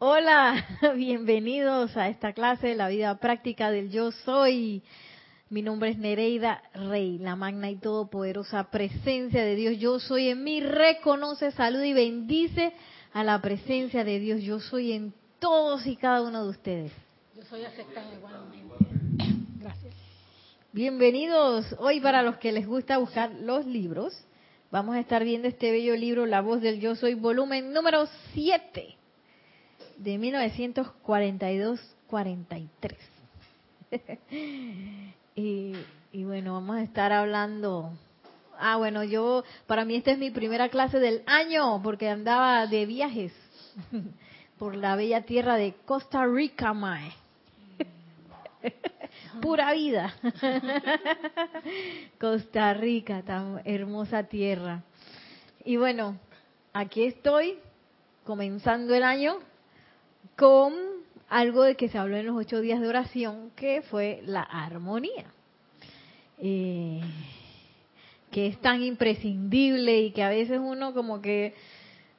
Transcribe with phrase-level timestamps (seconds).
[0.00, 4.80] Hola, bienvenidos a esta clase de la vida práctica del yo soy.
[5.50, 9.76] Mi nombre es Nereida Rey, la magna y todopoderosa presencia de Dios.
[9.78, 12.74] Yo soy en mí, reconoce, saluda y bendice
[13.12, 14.40] a la presencia de Dios.
[14.40, 16.92] Yo soy en todos y cada uno de ustedes.
[17.34, 18.76] Yo soy aceptada igualmente.
[19.58, 19.96] Gracias.
[20.70, 24.16] Bienvenidos hoy para los que les gusta buscar los libros.
[24.70, 28.97] Vamos a estar viendo este bello libro, La voz del yo soy, volumen número 7
[29.98, 32.96] de 1942-43.
[35.36, 35.72] y,
[36.12, 37.92] y bueno, vamos a estar hablando.
[38.58, 42.86] Ah, bueno, yo, para mí esta es mi primera clase del año porque andaba de
[42.86, 43.32] viajes
[44.58, 47.12] por la bella tierra de Costa Rica, Mae.
[49.40, 50.12] Pura vida.
[52.20, 54.82] Costa Rica, tan hermosa tierra.
[55.64, 56.18] Y bueno,
[56.72, 57.58] aquí estoy
[58.24, 59.38] comenzando el año
[60.38, 60.72] con
[61.28, 65.26] algo de que se habló en los ocho días de oración, que fue la armonía.
[66.38, 67.00] Eh,
[68.30, 71.54] que es tan imprescindible y que a veces uno como que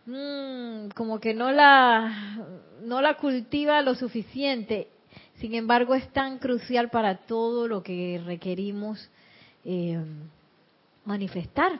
[0.05, 2.37] mmm, como que no la
[2.83, 4.89] no la cultiva lo suficiente.
[5.35, 9.09] Sin embargo es tan crucial para todo lo que requerimos
[9.63, 9.97] eh,
[11.05, 11.79] manifestar.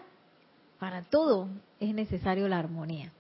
[0.80, 1.50] Para todo
[1.82, 3.12] es necesario la armonía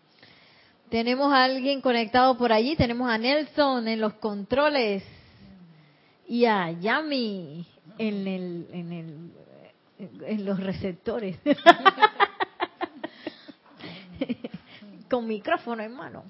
[0.89, 5.03] tenemos a alguien conectado por allí tenemos a Nelson en los controles
[6.27, 7.65] y a Yami
[7.97, 9.31] en el en el
[9.99, 11.37] en los receptores.
[15.09, 16.23] Con micrófono en mano.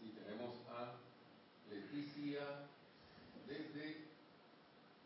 [0.00, 0.94] Sí, tenemos a
[1.70, 2.40] Leticia
[3.46, 4.04] desde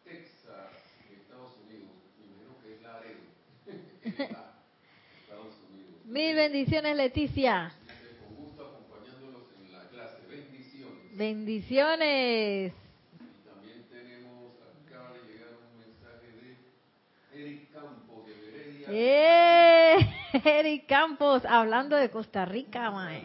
[0.05, 0.73] Texas,
[1.13, 1.93] Estados Unidos.
[2.19, 3.21] Me imagino que es la Laredo.
[5.21, 6.07] Estados Unidos.
[6.07, 7.73] Mil bendiciones, Leticia.
[8.25, 10.19] Con gusto acompañándolos en la clase.
[10.31, 11.17] Bendiciones.
[11.17, 12.73] Bendiciones.
[13.19, 14.53] Y también tenemos,
[14.87, 16.29] acaba de llegar un mensaje
[17.33, 18.87] de Eric Campos de Heredia.
[18.91, 20.41] ¡Eh!
[20.45, 23.25] Eric Campos, hablando de Costa Rica, mae.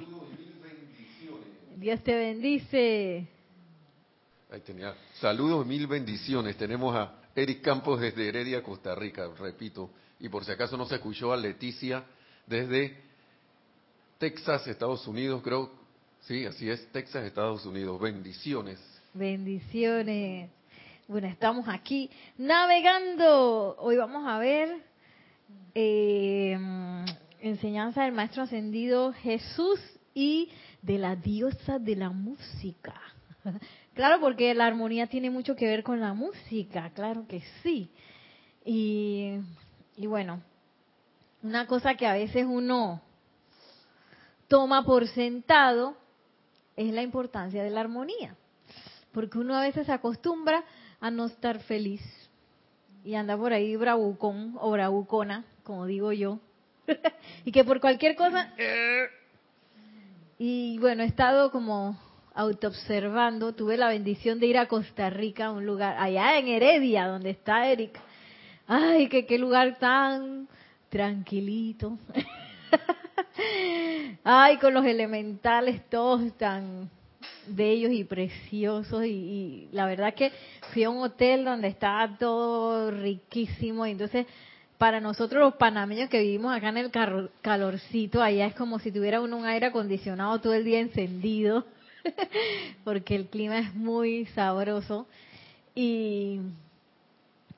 [1.76, 3.28] Dios te bendice.
[4.52, 4.96] Ahí tenía.
[5.20, 6.58] Saludos, mil bendiciones.
[6.58, 9.92] Tenemos a Eric Campos desde Heredia, Costa Rica, repito.
[10.20, 12.04] Y por si acaso no se escuchó a Leticia
[12.48, 13.11] desde
[14.22, 15.72] Texas, Estados Unidos, creo.
[16.28, 18.00] Sí, así es, Texas, Estados Unidos.
[18.00, 18.80] Bendiciones.
[19.16, 20.52] Bendiciones.
[21.08, 23.76] Bueno, estamos aquí navegando.
[23.80, 24.78] Hoy vamos a ver
[25.74, 26.56] eh,
[27.40, 29.80] enseñanza del Maestro Ascendido Jesús
[30.14, 30.52] y
[30.84, 32.94] de la diosa de la música.
[33.96, 37.90] Claro, porque la armonía tiene mucho que ver con la música, claro que sí.
[38.64, 39.34] Y,
[39.98, 40.42] y bueno,
[41.44, 43.02] una cosa que a veces uno
[44.52, 45.96] toma por sentado
[46.76, 48.36] es la importancia de la armonía.
[49.14, 50.66] Porque uno a veces se acostumbra
[51.00, 52.02] a no estar feliz
[53.06, 56.40] y anda por ahí bravucón o bravucona, como digo yo.
[57.46, 58.54] y que por cualquier cosa...
[60.38, 61.98] Y bueno, he estado como
[62.34, 67.30] autoobservando, tuve la bendición de ir a Costa Rica, un lugar allá en Heredia, donde
[67.30, 67.98] está Eric.
[68.68, 70.50] Ay, que qué lugar tan
[70.90, 71.98] tranquilito.
[74.24, 76.90] Ay, con los elementales todos tan
[77.48, 80.32] bellos y preciosos y, la verdad que
[80.74, 84.26] fui a un hotel donde estaba todo riquísimo y entonces
[84.78, 86.92] para nosotros los panameños que vivimos acá en el
[87.42, 91.66] calorcito, allá es como si tuviera uno un aire acondicionado todo el día encendido,
[92.84, 95.06] porque el clima es muy sabroso.
[95.76, 96.40] Y,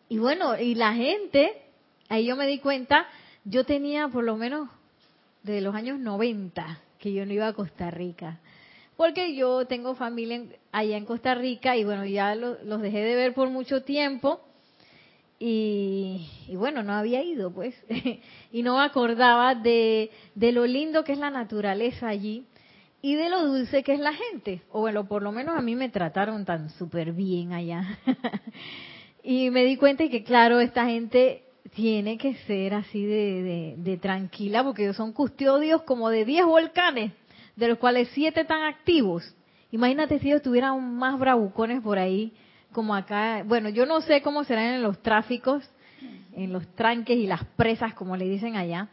[0.09, 1.61] y bueno, y la gente,
[2.09, 3.07] ahí yo me di cuenta,
[3.45, 4.67] yo tenía por lo menos
[5.43, 8.39] de los años 90 que yo no iba a Costa Rica.
[8.95, 12.99] Porque yo tengo familia en, allá en Costa Rica y bueno, ya lo, los dejé
[12.99, 14.39] de ver por mucho tiempo.
[15.39, 17.75] Y, y, bueno, no había ido, pues,
[18.51, 22.45] y no me acordaba de, lo lindo que es la naturaleza allí
[23.01, 24.61] y de lo dulce que es la gente.
[24.71, 27.99] O bueno, por lo menos a mí me trataron tan súper bien allá.
[29.23, 34.63] y me di cuenta que, claro, esta gente tiene que ser así de, de, tranquila
[34.63, 37.11] porque son custodios como de 10 volcanes,
[37.55, 39.23] de los cuales 7 están activos.
[39.71, 42.33] Imagínate si ellos tuvieran más bravucones por ahí
[42.73, 45.63] como acá, bueno, yo no sé cómo serán en los tráficos,
[46.35, 48.89] en los tranques y las presas, como le dicen allá,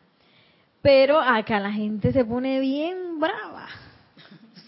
[0.83, 3.67] pero acá la gente se pone bien brava.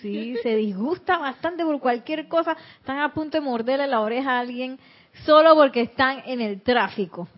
[0.00, 4.40] Sí, se disgusta bastante por cualquier cosa, están a punto de morderle la oreja a
[4.40, 4.80] alguien
[5.24, 7.28] solo porque están en el tráfico.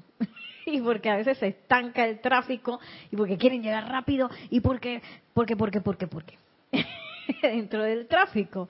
[0.67, 2.81] y porque a veces se estanca el tráfico
[3.11, 5.03] y porque quieren llegar rápido y porque,
[5.33, 6.39] porque, porque, porque, porque.
[7.43, 8.69] dentro del tráfico.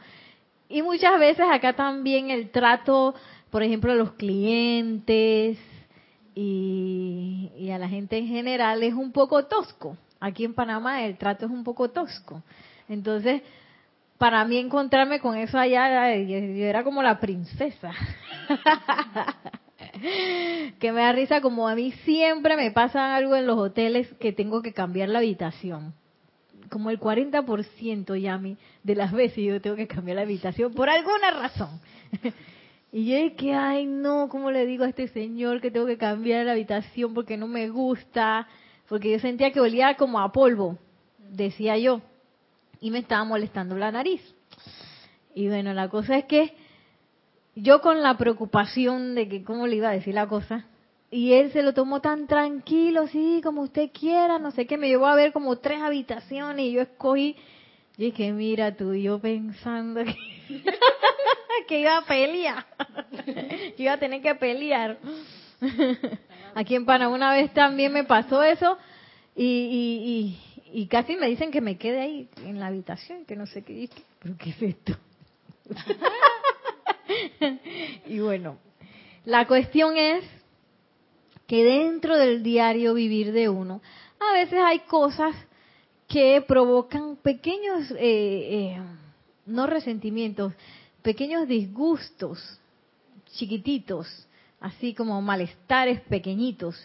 [0.69, 3.15] Y muchas veces acá también el trato,
[3.51, 5.59] por ejemplo, a los clientes
[6.35, 9.97] y, a la gente en general es un poco tosco.
[10.21, 12.43] Aquí en Panamá el trato es un poco tosco.
[12.89, 13.43] Entonces,
[14.19, 17.93] para mí encontrarme con eso allá, yo era como la princesa.
[20.79, 24.33] que me da risa como a mí siempre me pasa algo en los hoteles que
[24.33, 25.95] tengo que cambiar la habitación
[26.75, 30.91] como el 40% ya mí de las veces yo tengo que cambiar la habitación por
[30.91, 31.81] alguna razón.
[32.93, 36.47] y yo dije, ay no, ¿cómo le digo a este señor que tengo que cambiar
[36.47, 38.49] la habitación porque no me gusta?
[38.89, 40.79] Porque yo sentía que olía como a polvo,
[41.31, 42.01] decía yo,
[42.81, 44.21] y me estaba molestando la nariz.
[45.35, 46.55] Y bueno, la cosa es que
[47.57, 50.67] yo con la preocupación de que cómo le iba a decir la cosa,
[51.11, 54.89] y él se lo tomó tan tranquilo, sí, como usted quiera, no sé qué, me
[54.89, 57.37] llevó a ver como tres habitaciones y yo escogí,
[57.97, 60.03] y dije, mira tú, yo pensando
[61.69, 62.67] que, iba a pelear,
[63.77, 64.99] que iba a tener que pelear.
[66.57, 68.77] Aquí en Panamá una vez también me pasó eso
[69.37, 70.37] y,
[70.73, 73.63] y, y, casi me dicen que me quede ahí en la habitación, que no sé
[73.63, 73.89] qué,
[74.21, 74.97] pero ¿qué es esto?
[78.07, 78.59] y bueno,
[79.25, 80.25] la cuestión es
[81.47, 83.81] que dentro del diario vivir de uno,
[84.21, 85.35] a veces hay cosas
[86.09, 88.83] que provocan pequeños, eh, eh,
[89.47, 90.53] no resentimientos,
[91.03, 92.61] pequeños disgustos,
[93.33, 94.07] chiquititos,
[94.61, 96.77] así como malestares pequeñitos.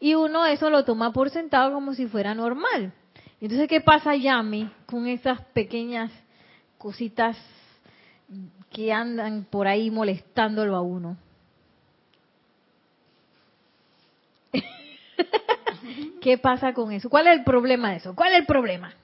[0.00, 2.92] Y uno eso lo toma por sentado como si fuera normal.
[3.40, 6.10] Entonces, ¿qué pasa, Yami, con esas pequeñas
[6.78, 7.36] cositas
[8.70, 11.16] que andan por ahí molestándolo a uno?
[16.20, 17.10] ¿Qué pasa con eso?
[17.10, 18.14] ¿Cuál es el problema de eso?
[18.14, 18.94] ¿Cuál es el problema?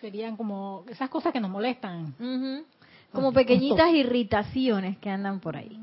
[0.00, 2.12] Serían como esas cosas que nos molestan.
[3.12, 5.78] Como pequeñitas irritaciones que andan por ahí.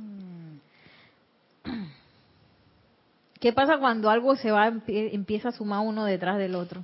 [3.40, 6.84] ¿Qué pasa cuando algo se va, empieza a sumar uno detrás del otro?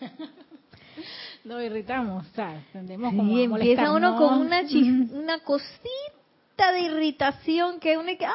[1.44, 4.60] Lo irritamos, o sea, tendemos sí, empieza uno con una,
[5.12, 8.34] una cosita de irritación que uno que, ah,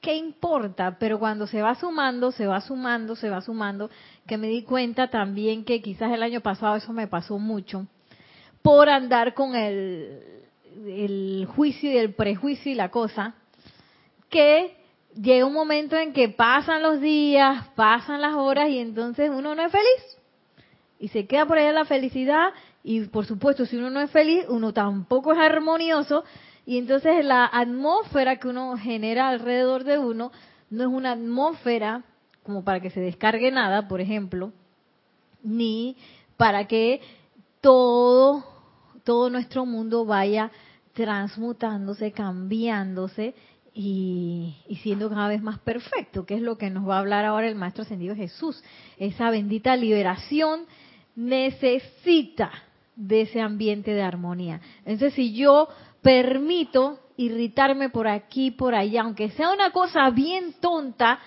[0.00, 0.96] ¿qué importa?
[0.98, 3.90] Pero cuando se va sumando, se va sumando, se va sumando,
[4.26, 7.86] que me di cuenta también que quizás el año pasado eso me pasó mucho,
[8.60, 10.42] por andar con el,
[10.86, 13.36] el juicio y el prejuicio y la cosa,
[14.34, 14.76] que
[15.14, 19.62] llega un momento en que pasan los días, pasan las horas y entonces uno no
[19.62, 20.18] es feliz.
[20.98, 22.48] Y se queda por allá la felicidad
[22.82, 26.24] y por supuesto si uno no es feliz, uno tampoco es armonioso.
[26.66, 30.32] Y entonces la atmósfera que uno genera alrededor de uno
[30.68, 32.02] no es una atmósfera
[32.42, 34.52] como para que se descargue nada, por ejemplo,
[35.44, 35.96] ni
[36.36, 37.00] para que
[37.60, 38.44] todo
[39.04, 40.50] todo nuestro mundo vaya
[40.92, 43.34] transmutándose, cambiándose
[43.74, 47.24] y, y, siendo cada vez más perfecto, que es lo que nos va a hablar
[47.24, 48.62] ahora el Maestro Ascendido Jesús.
[48.98, 50.66] Esa bendita liberación
[51.16, 52.52] necesita
[52.96, 54.60] de ese ambiente de armonía.
[54.84, 55.68] Entonces, si yo
[56.02, 61.18] permito irritarme por aquí, por allá, aunque sea una cosa bien tonta,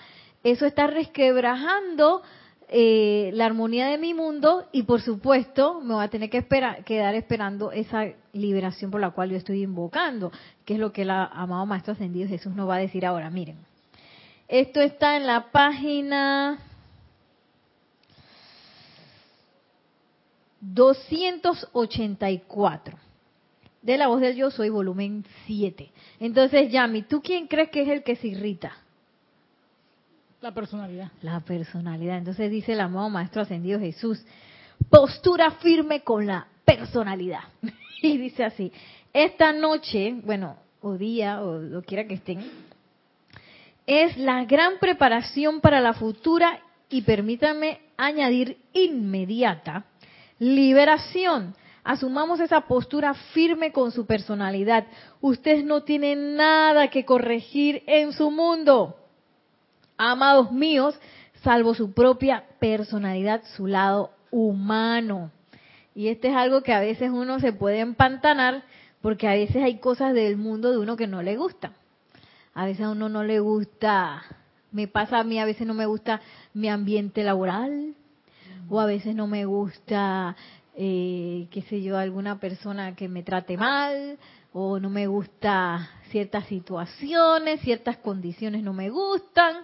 [0.42, 2.22] eso está resquebrajando
[2.70, 6.84] eh, la armonía de mi mundo y por supuesto me va a tener que esperar,
[6.84, 10.30] quedar esperando esa liberación por la cual yo estoy invocando,
[10.64, 13.30] que es lo que el amado Maestro Ascendido Jesús nos va a decir ahora.
[13.30, 13.56] Miren,
[14.48, 16.58] esto está en la página
[20.60, 22.98] 284
[23.80, 25.90] de la voz del yo soy, volumen 7.
[26.20, 28.76] Entonces, Yami, ¿tú quién crees que es el que se irrita?
[30.40, 31.10] La personalidad.
[31.22, 32.18] La personalidad.
[32.18, 34.24] Entonces dice el amado Maestro Ascendido Jesús,
[34.88, 37.40] postura firme con la personalidad.
[38.02, 38.72] y dice así,
[39.12, 42.44] esta noche, bueno, o día, o lo quiera que estén,
[43.86, 49.84] es la gran preparación para la futura y permítanme añadir inmediata
[50.38, 51.54] liberación.
[51.84, 54.86] Asumamos esa postura firme con su personalidad.
[55.20, 58.96] Usted no tiene nada que corregir en su mundo
[59.98, 60.98] amados míos,
[61.42, 65.30] salvo su propia personalidad, su lado humano.
[65.94, 68.62] Y este es algo que a veces uno se puede empantanar
[69.00, 71.72] porque a veces hay cosas del mundo de uno que no le gustan.
[72.54, 74.22] a veces a uno no le gusta,
[74.72, 76.20] me pasa a mí, a veces no me gusta
[76.54, 77.94] mi ambiente laboral,
[78.68, 80.34] o a veces no me gusta,
[80.74, 84.18] eh, qué sé yo, alguna persona que me trate mal,
[84.52, 89.56] o no me gusta ciertas situaciones, ciertas condiciones no me gustan,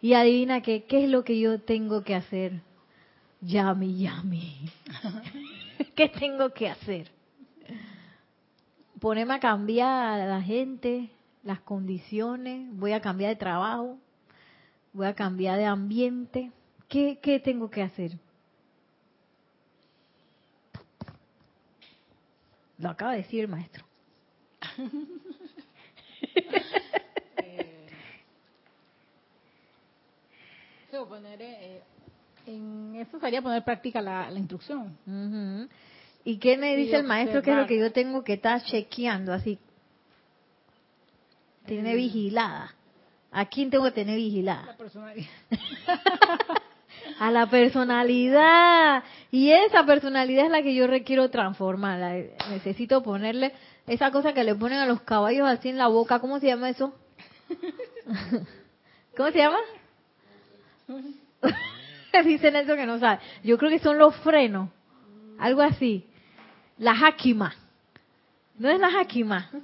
[0.00, 2.60] y adivina que, qué es lo que yo tengo que hacer.
[3.40, 4.70] Yami, yami.
[5.96, 7.10] ¿Qué tengo que hacer?
[9.00, 11.10] Ponerme a cambiar a la gente,
[11.42, 13.98] las condiciones, voy a cambiar de trabajo,
[14.92, 16.50] voy a cambiar de ambiente.
[16.88, 18.18] ¿Qué, qué tengo que hacer?
[22.78, 23.84] Lo acaba de decir el maestro.
[31.06, 31.82] poner, eh,
[32.46, 35.68] en eso sería poner práctica la, la instrucción.
[36.24, 39.32] ¿Y qué me dice el maestro que es lo que yo tengo que estar chequeando
[39.32, 39.58] así?
[41.66, 42.74] Tiene vigilada.
[43.30, 44.66] ¿A quién tengo que tener vigilada?
[44.66, 45.28] La personalidad.
[47.18, 49.04] A la personalidad.
[49.30, 51.98] Y esa personalidad es la que yo requiero transformar.
[52.50, 53.52] Necesito ponerle
[53.86, 56.20] esa cosa que le ponen a los caballos así en la boca.
[56.20, 56.94] ¿Cómo se llama eso?
[59.16, 59.58] ¿Cómo se llama?
[62.24, 63.20] Dice Nelson que no sabe.
[63.44, 64.70] Yo creo que son los frenos.
[65.38, 66.04] Algo así.
[66.78, 67.54] La Hakima.
[68.58, 69.50] ¿No es la Hakima?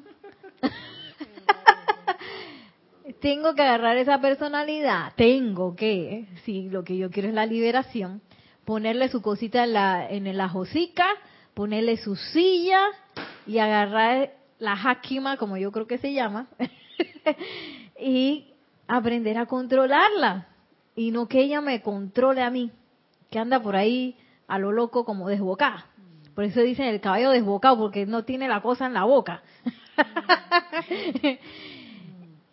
[3.21, 5.13] tengo que agarrar esa personalidad.
[5.17, 8.21] Tengo que, si lo que yo quiero es la liberación,
[8.65, 11.07] ponerle su cosita en la, en la hocica,
[11.55, 12.81] ponerle su silla
[13.47, 16.47] y agarrar la Hakima, como yo creo que se llama,
[17.99, 18.53] y
[18.87, 20.54] aprender a controlarla.
[20.97, 22.71] Y no que ella me controle a mí,
[23.31, 25.87] que anda por ahí a lo loco como desbocada.
[26.35, 29.43] Por eso dicen el caballo desbocado, porque no tiene la cosa en la boca.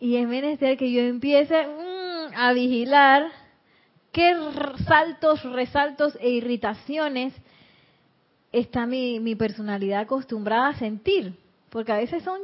[0.00, 3.30] y es menester que yo empiece mm, a vigilar
[4.12, 4.36] qué
[4.86, 7.34] saltos, resaltos e irritaciones
[8.52, 11.34] está mi, mi personalidad acostumbrada a sentir.
[11.70, 12.40] Porque a veces son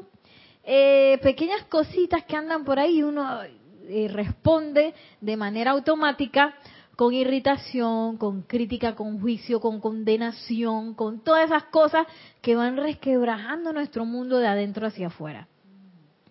[0.64, 3.40] eh, pequeñas cositas que andan por ahí y uno
[3.88, 6.54] eh, responde de manera automática
[6.96, 12.06] con irritación, con crítica, con juicio, con condenación, con todas esas cosas
[12.42, 15.46] que van resquebrajando nuestro mundo de adentro hacia afuera.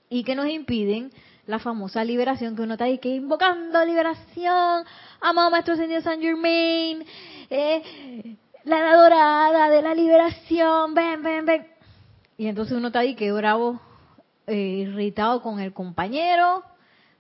[0.10, 1.12] Y que nos impiden
[1.46, 4.84] la famosa liberación que uno está ahí que invocando liberación,
[5.22, 7.06] amado Maestro Señor San Germain,
[7.50, 8.36] eh,
[8.66, 11.68] la dorada de la liberación, ven, ven, ven.
[12.38, 13.80] Y entonces uno está ahí que bravo,
[14.46, 16.64] eh, irritado con el compañero,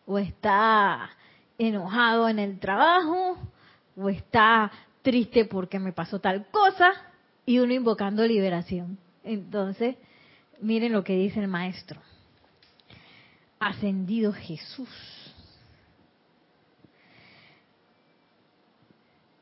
[0.08, 1.12] o está
[1.58, 3.38] enojado en el trabajo,
[3.96, 4.72] o está
[5.02, 6.94] triste porque me pasó tal cosa,
[7.46, 8.98] y uno invocando liberación.
[9.24, 9.98] Entonces,
[10.62, 12.02] miren lo que dice el maestro.
[13.60, 14.90] Ascendido Jesús.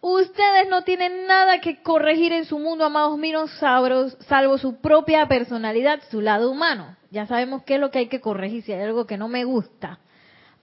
[0.01, 5.99] Ustedes no tienen nada que corregir en su mundo, amados míos, salvo, su propia personalidad,
[6.11, 6.95] su lado humano.
[7.09, 9.45] Ya sabemos qué es lo que hay que corregir si hay algo que no me
[9.45, 9.99] gusta,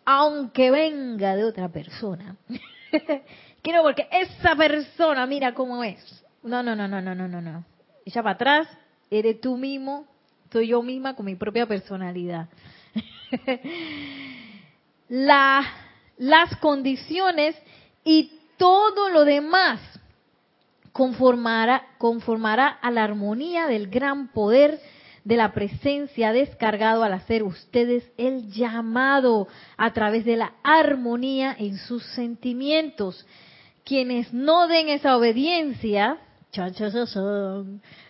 [0.04, 2.36] aunque venga de otra persona.
[3.62, 6.24] Quiero porque esa persona, mira cómo es.
[6.42, 7.64] No, no, no, no, no, no, no, no.
[8.04, 8.68] Echa para atrás,
[9.10, 10.06] eres tú mismo,
[10.50, 12.48] soy yo misma con mi propia personalidad.
[15.08, 15.62] La,
[16.16, 17.54] las condiciones
[18.02, 19.80] y todo lo demás
[20.92, 24.80] conformará, conformará a la armonía del gran poder
[25.24, 31.78] de la presencia descargado al hacer ustedes el llamado a través de la armonía en
[31.78, 33.26] sus sentimientos.
[33.84, 36.18] Quienes no den esa obediencia,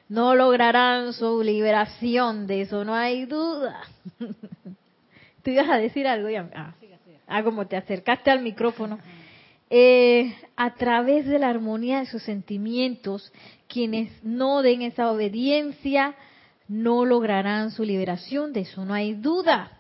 [0.09, 3.81] no lograrán su liberación, de eso no hay duda.
[5.43, 6.49] Tú ibas a decir algo, ya.
[6.55, 6.75] Ah,
[7.27, 8.99] ah, como te acercaste al micrófono.
[9.71, 13.33] Eh, a través de la armonía de sus sentimientos,
[13.69, 16.15] quienes no den esa obediencia
[16.73, 19.79] no lograrán su liberación, de eso no hay duda.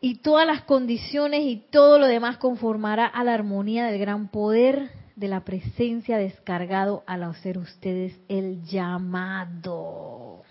[0.00, 4.90] Y todas las condiciones y todo lo demás conformará a la armonía del gran poder
[5.16, 10.42] de la presencia descargado al hacer ustedes el llamado.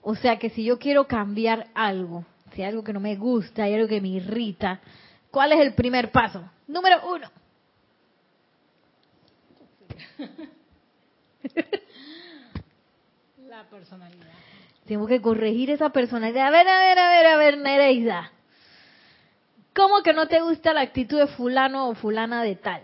[0.00, 3.64] O sea que si yo quiero cambiar algo, si hay algo que no me gusta,
[3.64, 4.80] hay algo que me irrita,
[5.30, 6.42] ¿cuál es el primer paso?
[6.66, 7.28] Número uno.
[13.70, 14.26] Personalidad.
[14.86, 16.48] Tengo que corregir esa personalidad.
[16.48, 18.32] A ver, a ver, a ver, a ver, Nereida.
[19.74, 22.82] ¿Cómo que no te gusta la actitud de fulano o fulana de tal?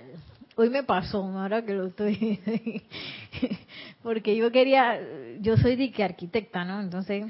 [0.57, 2.41] Hoy me pasó, ahora que lo estoy...
[4.03, 4.99] Porque yo quería,
[5.41, 6.81] yo soy de que arquitecta, ¿no?
[6.81, 7.27] Entonces,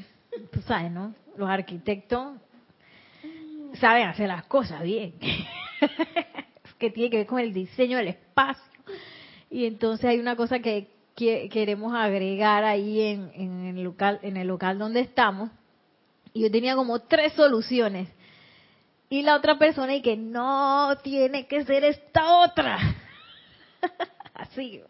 [0.52, 1.14] tú sabes, ¿no?
[1.36, 2.36] Los arquitectos
[3.74, 5.14] saben hacer las cosas bien.
[6.78, 8.62] que tiene que ver con el diseño del espacio.
[9.50, 14.46] Y entonces hay una cosa que, queremos agregar ahí en, en, el local, en el
[14.46, 15.50] local donde estamos.
[16.32, 18.08] Y yo tenía como tres soluciones.
[19.10, 22.78] Y la otra persona y que no tiene que ser esta otra.
[24.34, 24.82] Así.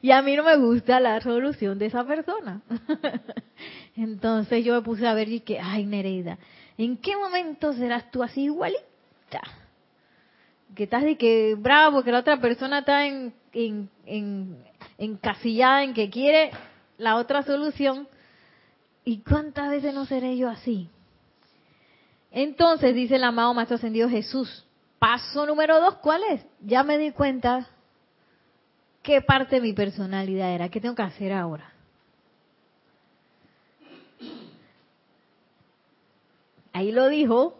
[0.00, 2.62] Y a mí no me gusta la solución de esa persona.
[3.96, 6.38] Entonces yo me puse a ver y que, ay Nereida,
[6.76, 9.42] ¿en qué momento serás tú así igualita?
[10.74, 14.62] Que estás de que bravo, que la otra persona está en, en,
[14.98, 16.50] encasillada en que quiere
[16.98, 18.08] la otra solución.
[19.04, 20.90] ¿Y cuántas veces no seré yo así?
[22.30, 24.66] Entonces dice el amado Maestro Ascendido Jesús,
[24.98, 26.44] paso número dos, ¿cuál es?
[26.60, 27.68] Ya me di cuenta
[29.02, 31.72] qué parte de mi personalidad era, qué tengo que hacer ahora.
[36.72, 37.54] Ahí lo dijo.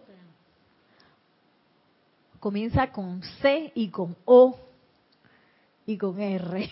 [2.38, 4.61] Comienza con C y con O
[5.87, 6.71] y con R.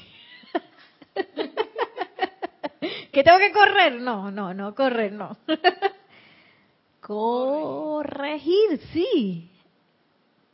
[3.12, 4.00] ¿Que tengo que correr?
[4.00, 5.36] No, no, no, correr, no.
[7.00, 9.50] Corregir, sí.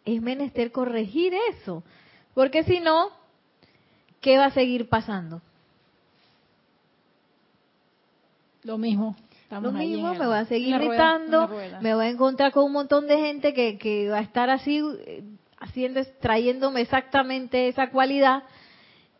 [0.05, 1.83] Es menester corregir eso.
[2.35, 3.11] Porque si no,
[4.21, 5.41] ¿qué va a seguir pasando?
[8.65, 9.17] Lo mismo
[9.61, 11.49] lo mismo, me voy a seguir gritando,
[11.81, 14.83] me voy a encontrar con un montón de gente que, que va a estar así,
[15.07, 15.23] eh,
[15.59, 18.45] haciendo, trayéndome exactamente esa cualidad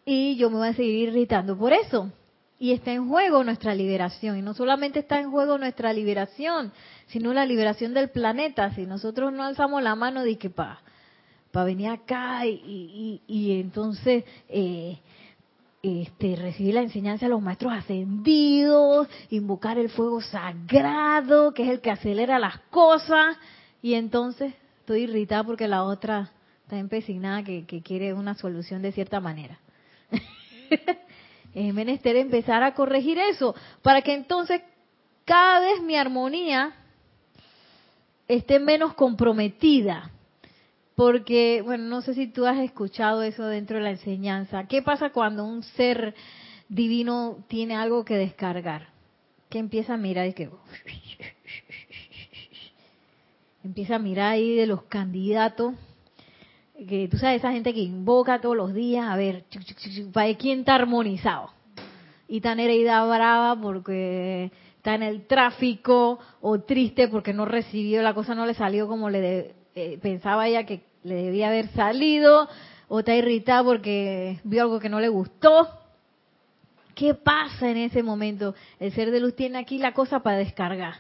[0.05, 2.11] y yo me voy a seguir irritando por eso.
[2.59, 4.39] Y está en juego nuestra liberación.
[4.39, 6.73] Y no solamente está en juego nuestra liberación,
[7.09, 8.73] sino la liberación del planeta.
[8.75, 10.81] Si nosotros no alzamos la mano de que para
[11.51, 14.99] pa venir acá y, y, y entonces eh,
[15.83, 21.81] este, recibir la enseñanza de los maestros ascendidos, invocar el fuego sagrado, que es el
[21.81, 23.37] que acelera las cosas,
[23.83, 26.31] y entonces estoy irritada porque la otra
[26.63, 29.59] está empecinada que, que quiere una solución de cierta manera.
[31.55, 34.63] es menester empezar a corregir eso, para que entonces
[35.25, 36.73] cada vez mi armonía
[38.29, 40.11] esté menos comprometida
[40.95, 44.67] porque, bueno, no sé si tú has escuchado eso dentro de la enseñanza.
[44.69, 46.15] ¿Qué pasa cuando un ser
[46.69, 48.89] divino tiene algo que descargar?
[49.49, 50.51] Que empieza a mirar y que...
[53.65, 55.75] Empieza a mirar ahí de los candidatos
[56.87, 59.45] que tú sabes, esa gente que invoca todos los días, a ver,
[60.13, 61.51] para quién está armonizado.
[62.29, 68.15] Y tan herida brava porque está en el tráfico o triste porque no recibió, la
[68.15, 72.49] cosa no le salió como le eh, pensaba ella que le debía haber salido,
[72.89, 75.69] o está irritada porque vio algo que no le gustó.
[76.95, 78.55] ¿Qué pasa en ese momento?
[78.79, 80.97] El ser de luz tiene aquí la cosa para descargar.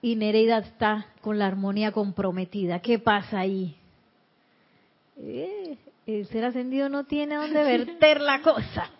[0.00, 2.78] Y Nereida está con la armonía comprometida.
[2.78, 3.76] ¿Qué pasa ahí?
[5.20, 5.76] Eh,
[6.06, 8.90] el ser ascendido no tiene dónde verter la cosa.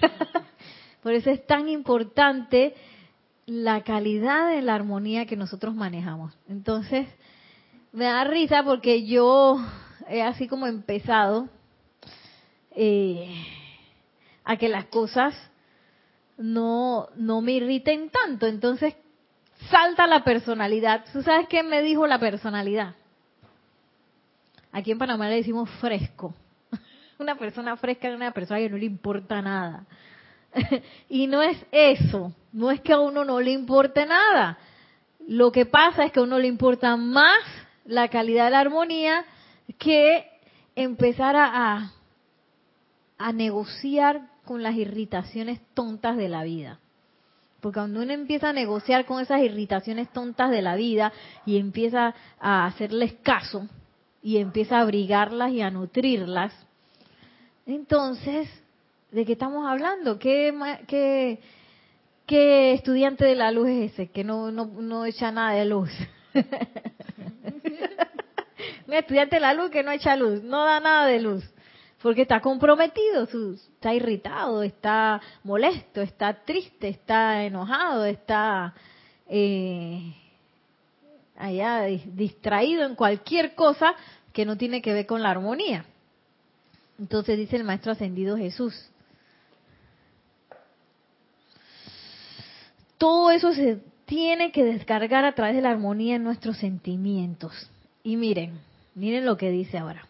[1.02, 2.74] Por eso es tan importante
[3.46, 6.36] la calidad de la armonía que nosotros manejamos.
[6.48, 7.06] Entonces,
[7.92, 9.58] me da risa porque yo
[10.08, 11.48] he así como empezado
[12.72, 13.32] eh,
[14.44, 15.34] a que las cosas
[16.36, 18.46] no, no me irriten tanto.
[18.46, 18.94] Entonces
[19.70, 21.04] salta la personalidad.
[21.12, 22.94] ¿Tú sabes qué me dijo la personalidad?
[24.72, 26.34] Aquí en Panamá le decimos fresco.
[27.18, 29.86] Una persona fresca es una persona que no le importa nada.
[31.08, 34.58] y no es eso, no es que a uno no le importe nada.
[35.26, 37.40] Lo que pasa es que a uno le importa más
[37.84, 39.24] la calidad de la armonía
[39.78, 40.26] que
[40.74, 41.92] empezar a,
[43.18, 46.78] a, negociar con las irritaciones tontas de la vida.
[47.60, 51.12] Porque cuando uno empieza a negociar con esas irritaciones tontas de la vida
[51.44, 53.66] y empieza a hacerles caso
[54.22, 56.52] y empieza a abrigarlas y a nutrirlas,
[57.66, 58.48] entonces,
[59.10, 60.18] ¿de qué estamos hablando?
[60.18, 60.54] ¿Qué,
[60.86, 61.40] qué,
[62.26, 65.90] qué estudiante de la luz es ese que no, no, no echa nada de luz?
[68.86, 71.44] Un estudiante de la luz que no echa luz, no da nada de luz,
[72.00, 78.74] porque está comprometido, está irritado, está molesto, está triste, está enojado, está
[79.28, 80.14] eh,
[81.38, 83.94] allá distraído en cualquier cosa
[84.32, 85.86] que no tiene que ver con la armonía.
[86.98, 88.74] Entonces dice el Maestro Ascendido Jesús.
[92.98, 97.70] Todo eso se tiene que descargar a través de la armonía en nuestros sentimientos.
[98.02, 98.58] Y miren,
[98.94, 100.06] miren lo que dice ahora.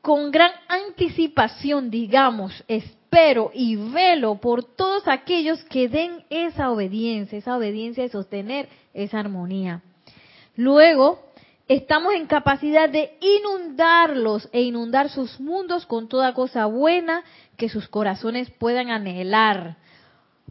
[0.00, 7.56] Con gran anticipación, digamos, espero y velo por todos aquellos que den esa obediencia, esa
[7.56, 9.80] obediencia de sostener esa armonía.
[10.56, 11.18] Luego,
[11.68, 17.24] estamos en capacidad de inundarlos e inundar sus mundos con toda cosa buena
[17.56, 19.76] que sus corazones puedan anhelar.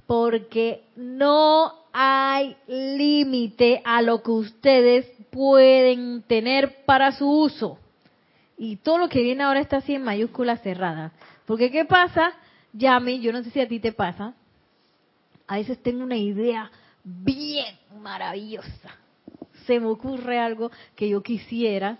[0.08, 7.78] Porque no hay límite a lo que ustedes pueden tener para su uso.
[8.58, 11.12] Y todo lo que viene ahora está así en mayúsculas cerradas.
[11.46, 12.34] Porque ¿qué pasa?
[12.74, 14.34] Yami, yo no sé si a ti te pasa.
[15.48, 16.72] A veces tengo una idea
[17.04, 19.01] bien maravillosa.
[19.72, 21.98] Se me ocurre algo que yo quisiera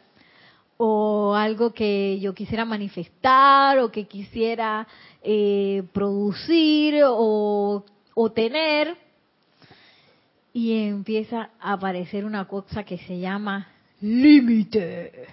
[0.76, 4.86] o algo que yo quisiera manifestar o que quisiera
[5.24, 8.98] eh, producir o, o tener
[10.52, 13.70] y empieza a aparecer una cosa que se llama
[14.02, 15.28] límite.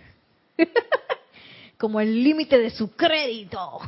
[1.77, 3.81] Como el límite de su crédito.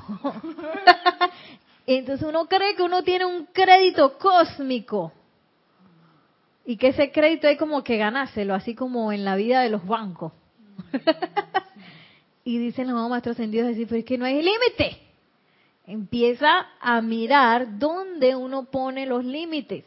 [1.87, 5.13] Entonces uno cree que uno tiene un crédito cósmico
[6.65, 9.87] y que ese crédito hay como que ganárselo, así como en la vida de los
[9.87, 10.33] bancos.
[12.45, 14.99] y dicen los maestros ascendidos decir, pero es que no hay límite.
[15.87, 19.85] Empieza a mirar dónde uno pone los límites.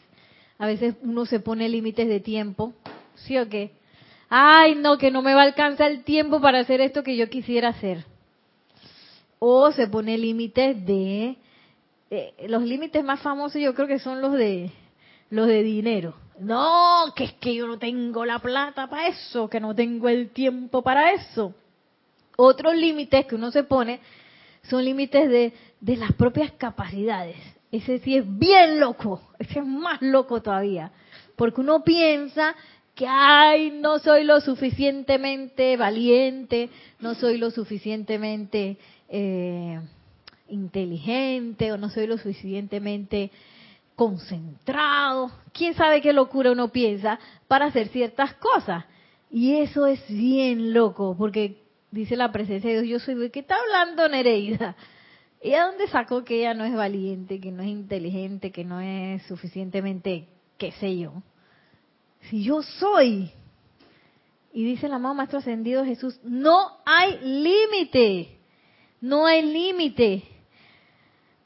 [0.58, 2.74] A veces uno se pone límites de tiempo,
[3.16, 3.72] ¿sí o qué?
[4.30, 7.30] Ay, no, que no me va a alcanzar el tiempo para hacer esto que yo
[7.30, 8.06] quisiera hacer.
[9.40, 11.38] O se pone límites de
[12.10, 14.72] eh, los límites más famosos yo creo que son los de
[15.30, 16.14] los de dinero.
[16.40, 20.32] No, que es que yo no tengo la plata para eso, que no tengo el
[20.32, 21.54] tiempo para eso.
[22.36, 24.00] Otros límites que uno se pone
[24.64, 27.38] son límites de, de las propias capacidades.
[27.72, 30.92] Ese sí es bien loco, ese es más loco todavía.
[31.36, 32.56] Porque uno piensa
[32.96, 36.70] que, ay, no soy lo suficientemente valiente,
[37.00, 38.78] no soy lo suficientemente
[39.10, 39.80] eh,
[40.50, 43.32] inteligente o no soy lo suficientemente
[43.96, 45.32] concentrado.
[45.52, 48.86] ¿Quién sabe qué locura uno piensa para hacer ciertas cosas?
[49.30, 53.56] Y eso es bien loco, porque dice la presencia de Dios, yo soy, ¿qué está
[53.56, 54.76] hablando Nereida?
[55.42, 58.80] ¿Y a dónde sacó que ella no es valiente, que no es inteligente, que no
[58.80, 60.28] es suficientemente,
[60.58, 61.14] qué sé yo?
[62.30, 63.32] Si yo soy.
[64.54, 68.38] Y dice la mamá maestro ascendido Jesús, no hay límite,
[69.02, 70.24] no hay límite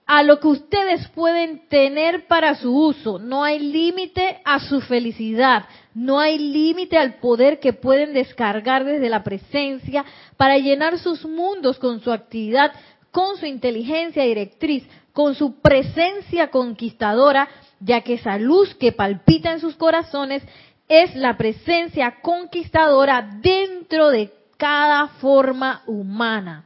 [0.07, 3.19] a lo que ustedes pueden tener para su uso.
[3.19, 5.65] No hay límite a su felicidad.
[5.93, 10.05] No hay límite al poder que pueden descargar desde la presencia
[10.37, 12.71] para llenar sus mundos con su actividad,
[13.11, 17.49] con su inteligencia directriz, con su presencia conquistadora,
[17.81, 20.41] ya que esa luz que palpita en sus corazones
[20.87, 26.63] es la presencia conquistadora dentro de cada forma humana.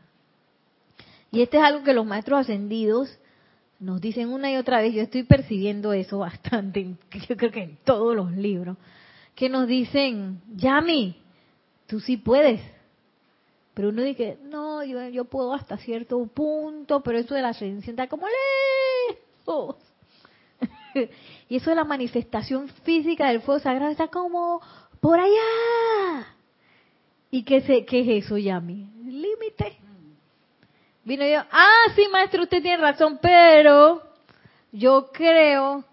[1.32, 3.18] Y este es algo que los maestros ascendidos
[3.82, 6.96] nos dicen una y otra vez, yo estoy percibiendo eso bastante,
[7.28, 8.78] yo creo que en todos los libros,
[9.36, 11.18] que nos dicen, Yami,
[11.88, 12.62] tú sí puedes.
[13.74, 18.08] Pero uno dice, no, yo, puedo hasta cierto punto, pero eso de la ascensión está
[18.08, 19.78] como lejos.
[21.50, 24.62] y eso de la manifestación física del fuego sagrado está como
[25.00, 26.28] por allá.
[27.32, 28.90] ¿Y qué, se, qué es eso, Yami?
[29.06, 29.81] Límite.
[31.04, 34.04] Vino yo, ah, sí, maestro, usted tiene razón, pero
[34.72, 35.84] yo creo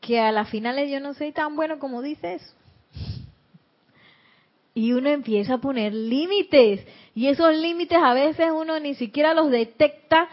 [0.00, 2.54] que a las finales yo no soy tan bueno como dice eso.
[4.74, 6.86] Y uno empieza a poner límites.
[7.14, 10.28] Y esos límites a veces uno ni siquiera los detecta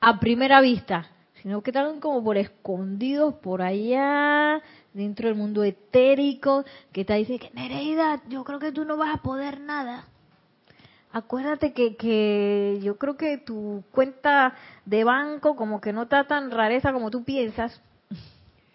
[0.00, 1.08] a primera vista,
[1.42, 7.38] sino que están como por escondidos por allá, dentro del mundo etérico, que te dice
[7.38, 10.06] que Nereida, yo creo que tú no vas a poder nada
[11.16, 16.50] acuérdate que, que yo creo que tu cuenta de banco como que no está tan
[16.50, 17.80] rareza como tú piensas.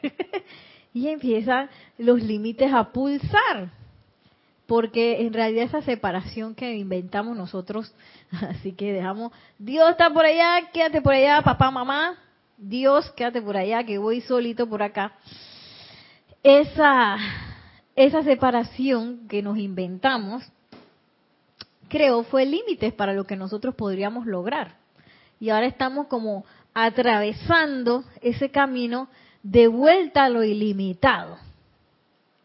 [0.93, 3.69] y empiezan los límites a pulsar.
[4.65, 7.93] Porque en realidad esa separación que inventamos nosotros,
[8.31, 12.17] así que dejamos, Dios está por allá, quédate por allá, papá, mamá,
[12.57, 15.13] Dios, quédate por allá, que voy solito por acá.
[16.41, 17.17] Esa,
[17.95, 20.43] esa separación que nos inventamos,
[21.91, 24.77] creo fue límites para lo que nosotros podríamos lograr.
[25.41, 29.09] Y ahora estamos como atravesando ese camino
[29.43, 31.37] de vuelta a lo ilimitado.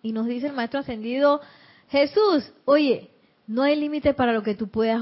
[0.02, 1.40] Y nos dice el maestro ascendido
[1.90, 3.09] Jesús, oye,
[3.46, 5.00] no hay límite para lo que tú puedas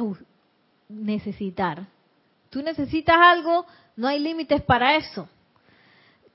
[0.91, 1.87] necesitar.
[2.51, 3.65] Tú necesitas algo,
[3.97, 5.27] no hay límites para eso.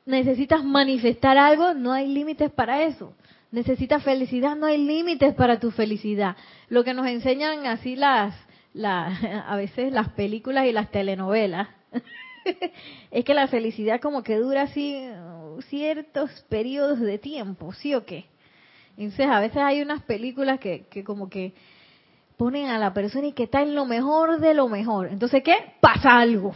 [0.08, 3.14] Necesitas manifestar algo, no hay límites para eso
[3.52, 6.36] necesitas felicidad, no hay límites para tu felicidad.
[6.70, 8.36] Lo que nos enseñan así las,
[8.74, 11.68] a veces las películas y las telenovelas,
[13.12, 18.06] es que la felicidad como que dura así uh, ciertos periodos de tiempo, ¿sí o
[18.06, 18.26] qué?
[18.98, 21.54] Entonces a veces hay unas películas que, que como que
[22.40, 25.08] ponen a la persona y que está en lo mejor de lo mejor.
[25.08, 25.56] Entonces, ¿qué?
[25.82, 26.54] Pasa algo.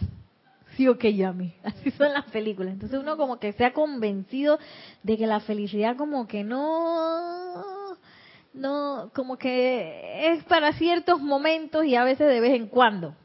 [0.78, 1.56] Sí o que llame.
[1.64, 2.74] Así son las películas.
[2.74, 4.60] Entonces uno como que se ha convencido
[5.04, 7.64] de que la felicidad como que no,
[8.54, 13.16] no, como que es para ciertos momentos y a veces de vez en cuando.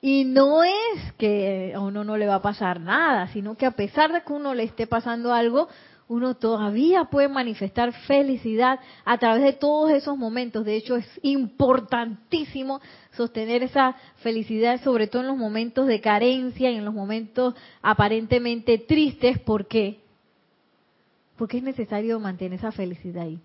[0.00, 3.70] Y no es que a uno no le va a pasar nada, sino que a
[3.70, 5.68] pesar de que uno le esté pasando algo,
[6.08, 10.64] uno todavía puede manifestar felicidad a través de todos esos momentos.
[10.64, 12.80] De hecho, es importantísimo
[13.12, 18.76] sostener esa felicidad, sobre todo en los momentos de carencia y en los momentos aparentemente
[18.76, 19.38] tristes.
[19.38, 20.00] ¿Por qué?
[21.36, 23.40] Porque es necesario mantener esa felicidad ahí.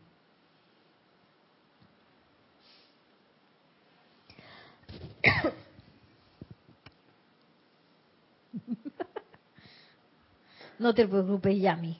[10.79, 11.97] No te preocupes, Yami.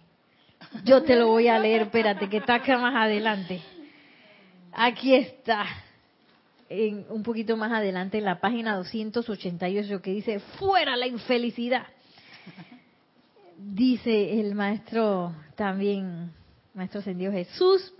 [0.86, 3.62] Yo te lo voy a leer, espérate, que está acá más adelante.
[4.72, 5.66] Aquí está,
[6.70, 11.88] en, un poquito más adelante en la página 288 que dice, fuera la infelicidad.
[13.58, 16.32] Dice el maestro también,
[16.74, 17.94] maestro ascendido Jesús,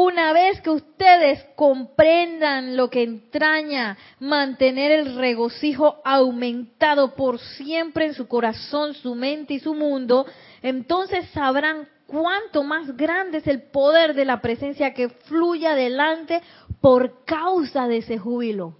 [0.00, 8.14] una vez que ustedes comprendan lo que entraña mantener el regocijo aumentado por siempre en
[8.14, 10.24] su corazón, su mente y su mundo,
[10.62, 16.42] entonces sabrán cuánto más grande es el poder de la presencia que fluye adelante
[16.80, 18.76] por causa de ese júbilo.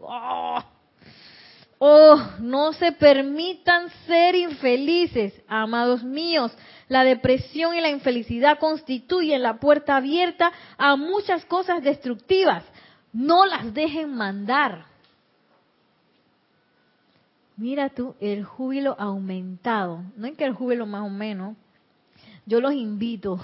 [0.00, 0.60] Oh,
[1.86, 6.50] oh, no se permitan ser infelices, amados míos.
[6.88, 12.64] La depresión y la infelicidad constituyen la puerta abierta a muchas cosas destructivas.
[13.12, 14.86] No las dejen mandar.
[17.58, 20.04] Mira tú, el júbilo aumentado.
[20.16, 21.54] No es que el júbilo más o menos.
[22.46, 23.38] Yo los invito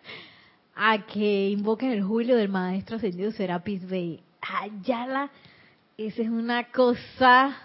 [0.74, 4.22] a que invoquen el júbilo del maestro ascendido Serapis Bey.
[4.40, 5.30] Ayala,
[5.98, 7.56] esa es una cosa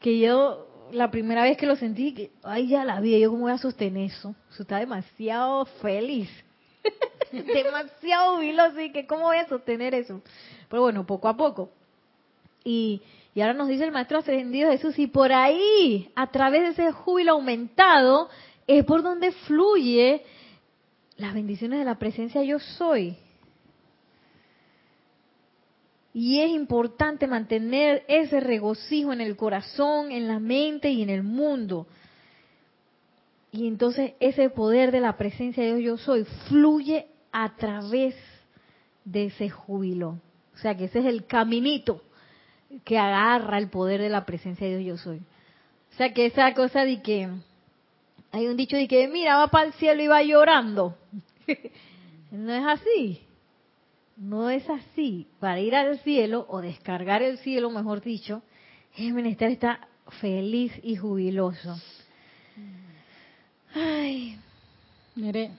[0.00, 3.42] que yo la primera vez que lo sentí, que, ay, ya la vi, yo cómo
[3.42, 4.34] voy a sostener eso.
[4.50, 6.30] Eso está demasiado feliz.
[7.32, 10.22] demasiado jubiloso, y que cómo voy a sostener eso.
[10.70, 11.70] Pero bueno, poco a poco.
[12.64, 13.02] Y,
[13.34, 16.92] y ahora nos dice el Maestro Ascendido Jesús, y por ahí, a través de ese
[16.92, 18.30] júbilo aumentado,
[18.66, 20.22] es por donde fluye
[21.18, 23.18] las bendiciones de la presencia yo soy.
[26.14, 31.24] Y es importante mantener ese regocijo en el corazón, en la mente y en el
[31.24, 31.88] mundo.
[33.50, 38.14] Y entonces ese poder de la presencia de Dios yo soy fluye a través
[39.04, 40.20] de ese júbilo.
[40.54, 42.00] O sea que ese es el caminito
[42.84, 45.18] que agarra el poder de la presencia de Dios yo soy.
[45.18, 47.28] O sea que esa cosa de que
[48.30, 50.96] hay un dicho de que mira va para el cielo y va llorando.
[52.30, 53.20] no es así.
[54.16, 55.26] No es así.
[55.40, 58.42] Para ir al cielo o descargar el cielo, mejor dicho,
[58.96, 59.88] es menester estar
[60.20, 61.76] feliz y jubiloso.
[63.74, 64.38] Ay.
[65.16, 65.50] Mire,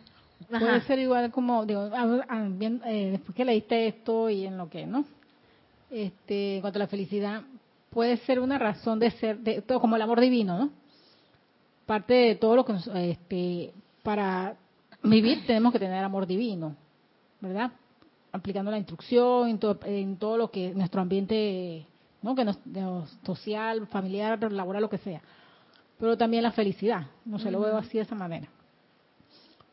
[0.49, 5.05] puede ser igual como, digo, eh, después que leíste esto y en lo que, ¿no?
[5.89, 7.43] Este, en cuanto a la felicidad,
[7.89, 10.69] puede ser una razón de ser, de todo como el amor divino, ¿no?
[11.85, 14.57] Parte de todo lo que, este, para
[15.03, 16.75] vivir tenemos que tener amor divino,
[17.39, 17.71] ¿verdad?
[18.35, 21.85] Aplicando la instrucción en todo, en todo lo que nuestro ambiente,
[22.21, 22.35] ¿no?
[22.35, 22.57] que nos,
[23.25, 25.21] social, familiar, laboral, lo que sea.
[25.97, 28.47] Pero también la felicidad, no se lo veo así de esa manera.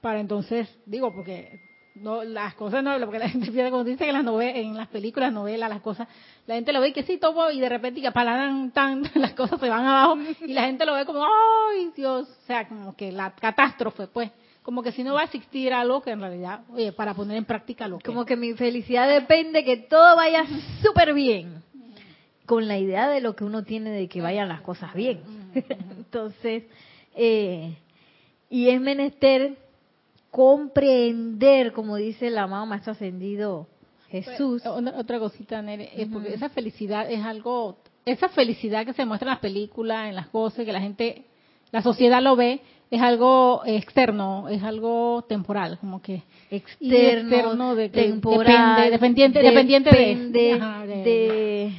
[0.01, 1.61] Para entonces, digo, porque
[1.94, 4.77] no las cosas no, porque la gente piensa cuando dice que en las novelas, en
[4.77, 6.09] las películas, novelas, las cosas,
[6.46, 9.61] la gente lo ve que sí todo y de repente que palan tan, las cosas
[9.61, 13.12] se van abajo y la gente lo ve como, ay Dios, o sea, como que
[13.12, 14.31] la catástrofe, pues
[14.62, 17.44] como que si no va a existir algo que en realidad, oye, para poner en
[17.44, 18.05] práctica lo que...
[18.05, 20.44] Como que mi felicidad depende que todo vaya
[20.83, 21.62] súper bien,
[22.46, 25.20] con la idea de lo que uno tiene de que vayan las cosas bien.
[25.96, 26.64] Entonces,
[27.14, 27.77] eh,
[28.48, 29.57] y es menester
[30.31, 33.68] comprender, como dice el amado Maestro Ascendido
[34.09, 34.62] Jesús.
[34.66, 39.35] otra cosita, Nere, es porque esa felicidad es algo, esa felicidad que se muestra en
[39.35, 41.25] las películas, en las cosas, que la gente,
[41.72, 48.90] la sociedad lo ve, es algo externo, es algo temporal, como que externo, de, temporal,
[48.90, 51.72] dependiente, dependiente de,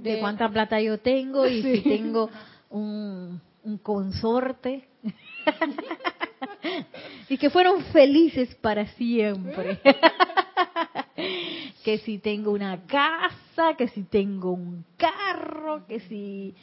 [0.00, 2.28] de, cuánta plata yo tengo y si tengo
[2.70, 4.86] un, un consorte.
[7.30, 9.80] y que fueron felices para siempre.
[11.84, 16.54] que si tengo una casa, que si tengo un carro, que si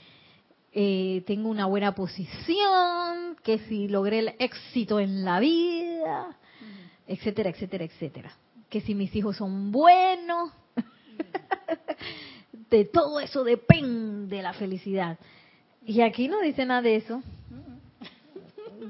[0.77, 6.37] eh, tengo una buena posición, que si logré el éxito en la vida.
[7.07, 8.31] etcétera, etcétera, etcétera.
[8.69, 10.51] Que si mis hijos son buenos,
[12.69, 15.17] de todo eso depende la felicidad.
[15.85, 17.23] Y aquí no dice nada de eso.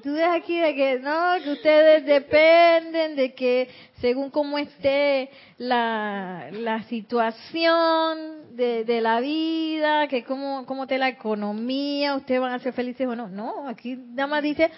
[0.04, 3.70] Ves aquí de que no, que ustedes dependen de que
[4.02, 11.10] según cómo esté la, la situación de, de la vida, que cómo, cómo esté la
[11.10, 13.30] economía, ustedes van a ser felices o no.
[13.30, 14.70] No, aquí nada más dice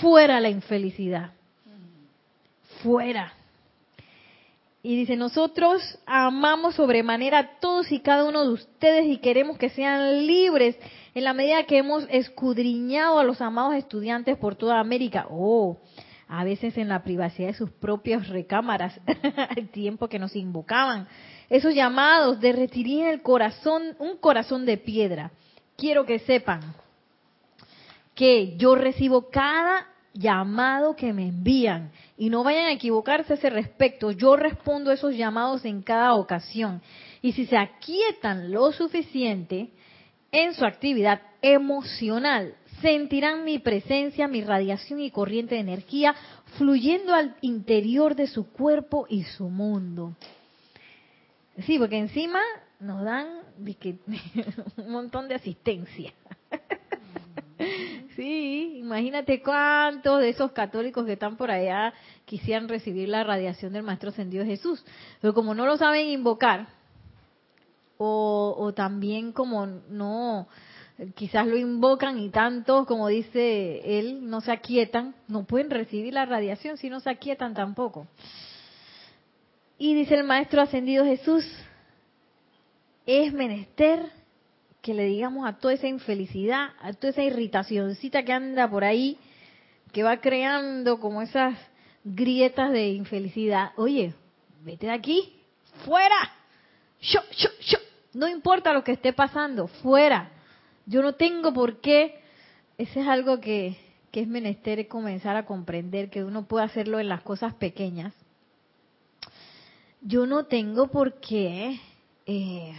[0.00, 1.32] fuera la infelicidad.
[2.82, 3.34] Fuera.
[4.82, 9.68] Y dice, nosotros amamos sobremanera a todos y cada uno de ustedes y queremos que
[9.68, 10.76] sean libres
[11.14, 15.26] en la medida que hemos escudriñado a los amados estudiantes por toda América.
[15.30, 15.78] Oh,
[16.28, 18.98] a veces en la privacidad de sus propias recámaras,
[19.56, 21.06] el tiempo que nos invocaban.
[21.50, 25.32] Esos llamados derretirían el corazón, un corazón de piedra.
[25.76, 26.60] Quiero que sepan
[28.14, 33.50] que yo recibo cada llamado que me envían y no vayan a equivocarse a ese
[33.50, 34.10] respecto.
[34.10, 36.80] Yo respondo a esos llamados en cada ocasión.
[37.20, 39.70] Y si se aquietan lo suficiente
[40.32, 46.14] en su actividad emocional, sentirán mi presencia, mi radiación y corriente de energía
[46.56, 50.16] fluyendo al interior de su cuerpo y su mundo.
[51.66, 52.40] Sí, porque encima
[52.80, 53.28] nos dan
[54.78, 56.12] un montón de asistencia.
[58.16, 61.94] Sí, imagínate cuántos de esos católicos que están por allá
[62.26, 64.84] quisieran recibir la radiación del Maestro Ascendido Jesús.
[65.20, 66.68] Pero como no lo saben invocar,
[67.98, 70.48] o, también como no,
[71.14, 76.26] quizás lo invocan y tantos, como dice él, no se aquietan, no pueden recibir la
[76.26, 78.06] radiación si no se aquietan tampoco.
[79.78, 81.44] Y dice el Maestro Ascendido Jesús,
[83.06, 84.10] es menester
[84.80, 89.16] que le digamos a toda esa infelicidad, a toda esa irritacióncita que anda por ahí,
[89.92, 91.56] que va creando como esas
[92.04, 94.14] grietas de infelicidad, oye,
[94.64, 95.36] vete de aquí,
[95.84, 96.16] fuera,
[97.02, 97.78] yo, yo, yo,
[98.14, 100.30] no importa lo que esté pasando, fuera.
[100.86, 102.20] Yo no tengo por qué,
[102.78, 103.76] ese es algo que,
[104.10, 108.14] que es menester comenzar a comprender, que uno puede hacerlo en las cosas pequeñas.
[110.00, 111.80] Yo no tengo por qué
[112.26, 112.74] eh,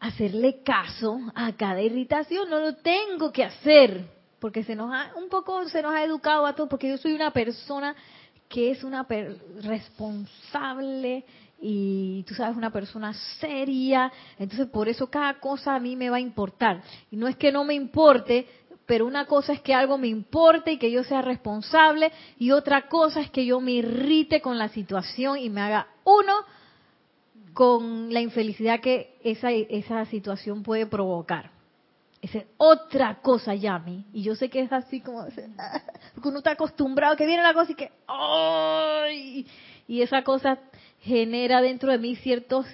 [0.00, 4.04] hacerle caso a cada irritación, no lo tengo que hacer,
[4.40, 7.12] porque se nos ha, un poco se nos ha educado a todos, porque yo soy
[7.12, 7.94] una persona
[8.48, 9.06] que es una
[9.62, 11.24] responsable
[11.68, 16.18] y tú sabes, una persona seria, entonces por eso cada cosa a mí me va
[16.18, 16.80] a importar.
[17.10, 18.46] Y no es que no me importe,
[18.86, 22.86] pero una cosa es que algo me importe y que yo sea responsable, y otra
[22.86, 26.34] cosa es que yo me irrite con la situación y me haga uno
[27.52, 31.50] con la infelicidad que esa, esa situación puede provocar.
[32.22, 34.04] Esa es otra cosa, Yami.
[34.12, 35.24] Y yo sé que es así como...
[36.14, 37.90] Porque uno está acostumbrado que viene la cosa y que...
[38.06, 39.46] ¡ay!
[39.88, 40.58] Y esa cosa
[41.06, 42.66] genera dentro de mí ciertos,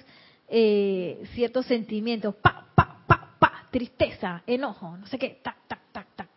[0.49, 2.35] eh, ciertos sentimientos.
[2.35, 3.67] Pa, pa, pa, pa.
[3.71, 5.39] Tristeza, enojo, no sé qué.
[5.41, 6.29] Tac, tac, tac, tac.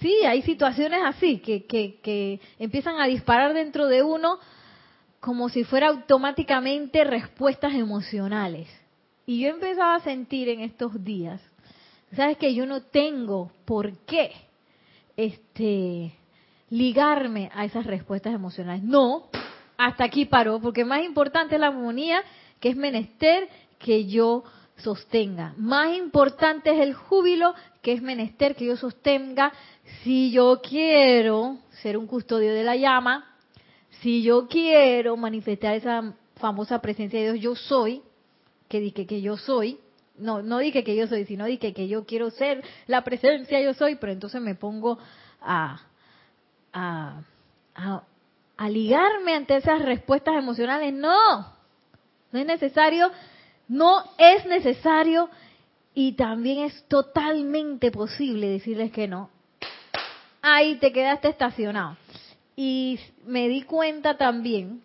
[0.00, 4.38] Sí, hay situaciones así que, que, que empiezan a disparar dentro de uno
[5.20, 8.68] como si fuera automáticamente respuestas emocionales.
[9.24, 11.40] Y yo empezaba a sentir en estos días,
[12.16, 14.32] sabes que yo no tengo por qué
[15.16, 16.12] este
[16.70, 18.82] ligarme a esas respuestas emocionales.
[18.82, 19.28] No,
[19.86, 22.22] hasta aquí paró, porque más importante es la armonía
[22.60, 24.44] que es menester que yo
[24.76, 25.54] sostenga.
[25.56, 29.52] Más importante es el júbilo que es menester que yo sostenga
[30.02, 33.36] si yo quiero ser un custodio de la llama,
[34.00, 38.02] si yo quiero manifestar esa famosa presencia de Dios, yo soy,
[38.68, 39.78] que dije que yo soy,
[40.16, 43.74] no, no dije que yo soy, sino dije que yo quiero ser la presencia yo
[43.74, 44.98] soy, pero entonces me pongo
[45.40, 45.80] a,
[46.72, 47.22] a,
[47.74, 48.02] a,
[48.68, 50.92] ligarme ante esas respuestas emocionales.
[50.92, 51.46] No,
[52.30, 53.10] no es necesario,
[53.68, 55.28] no es necesario
[55.94, 59.30] y también es totalmente posible decirles que no.
[60.40, 61.96] Ahí te quedaste estacionado.
[62.56, 64.82] Y me di cuenta también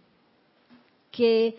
[1.11, 1.57] que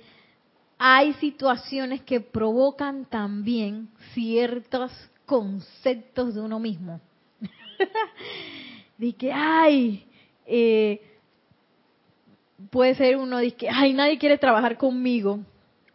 [0.78, 4.92] hay situaciones que provocan también ciertos
[5.26, 7.00] conceptos de uno mismo.
[8.98, 10.06] de que, ay,
[10.46, 11.17] eh,
[12.70, 15.40] puede ser uno dice ay nadie quiere trabajar conmigo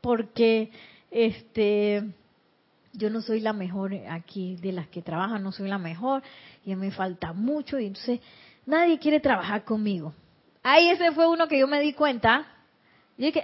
[0.01, 0.72] porque
[1.11, 2.03] este
[2.93, 6.24] yo no soy la mejor aquí de las que trabajan no soy la mejor
[6.66, 8.20] y me falta mucho y entonces
[8.66, 10.14] nadie quiere trabajar conmigo
[10.61, 12.47] ahí ese fue uno que yo me di cuenta
[13.18, 13.43] y dije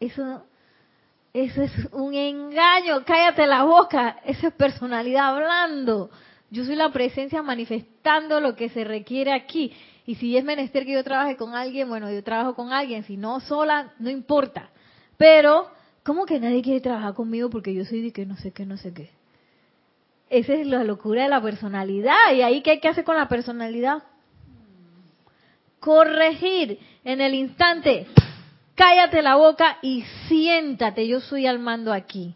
[0.00, 0.42] eso
[1.32, 3.04] eso es un engaño.
[3.06, 4.18] Cállate la boca.
[4.24, 6.10] Esa es personalidad hablando.
[6.52, 9.72] Yo soy la presencia manifestando lo que se requiere aquí.
[10.04, 13.04] Y si es menester que yo trabaje con alguien, bueno, yo trabajo con alguien.
[13.04, 14.68] Si no sola, no importa.
[15.16, 15.70] Pero,
[16.04, 18.76] ¿cómo que nadie quiere trabajar conmigo porque yo soy de que no sé qué, no
[18.76, 19.08] sé qué?
[20.28, 22.34] Esa es la locura de la personalidad.
[22.34, 24.02] ¿Y ahí qué hay que hacer con la personalidad?
[25.80, 28.08] Corregir en el instante.
[28.74, 31.08] Cállate la boca y siéntate.
[31.08, 32.34] Yo soy al mando aquí.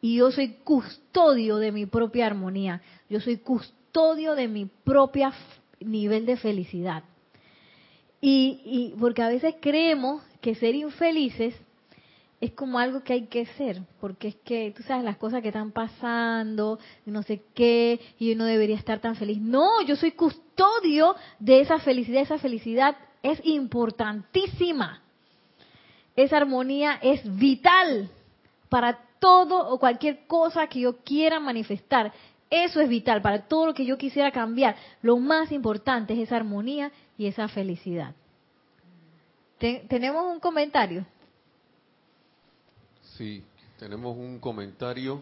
[0.00, 2.82] Y yo soy custodio de mi propia armonía.
[3.08, 5.32] Yo soy custodio de mi propia
[5.80, 7.04] nivel de felicidad.
[8.20, 11.54] Y, y porque a veces creemos que ser infelices
[12.40, 15.48] es como algo que hay que ser, porque es que tú sabes las cosas que
[15.48, 19.38] están pasando, no sé qué, y yo no debería estar tan feliz.
[19.40, 25.02] No, yo soy custodio de esa felicidad, esa felicidad es importantísima.
[26.14, 28.10] Esa armonía es vital
[28.68, 32.12] para todo o cualquier cosa que yo quiera manifestar.
[32.50, 34.76] Eso es vital para todo lo que yo quisiera cambiar.
[35.02, 38.14] Lo más importante es esa armonía y esa felicidad.
[39.58, 41.04] ¿Tenemos un comentario?
[43.16, 43.42] Sí,
[43.78, 45.20] tenemos un comentario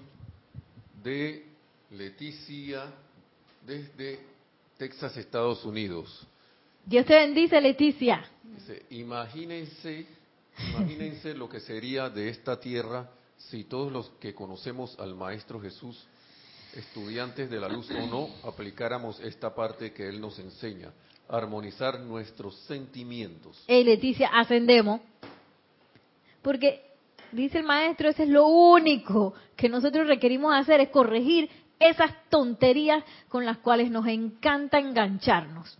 [1.02, 1.46] de
[1.90, 2.92] Leticia
[3.64, 4.20] desde
[4.76, 6.26] Texas, Estados Unidos.
[6.84, 8.24] Dios te bendice, Leticia.
[8.42, 10.06] Dice, imagínense,
[10.70, 16.06] imagínense lo que sería de esta tierra si todos los que conocemos al Maestro Jesús,
[16.76, 20.92] estudiantes de la luz o no, aplicáramos esta parte que Él nos enseña,
[21.28, 23.62] armonizar nuestros sentimientos.
[23.66, 25.00] Hey, Leticia, ascendemos.
[26.42, 26.82] Porque
[27.32, 33.02] dice el maestro, eso es lo único que nosotros requerimos hacer, es corregir esas tonterías
[33.28, 35.78] con las cuales nos encanta engancharnos.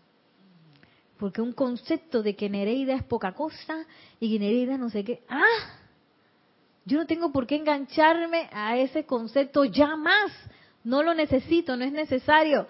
[1.18, 3.86] Porque un concepto de que Nereida es poca cosa
[4.20, 5.22] y que Nereida no sé qué.
[5.28, 5.80] Ah,
[6.84, 10.30] yo no tengo por qué engancharme a ese concepto ya más.
[10.86, 12.68] No lo necesito, no es necesario.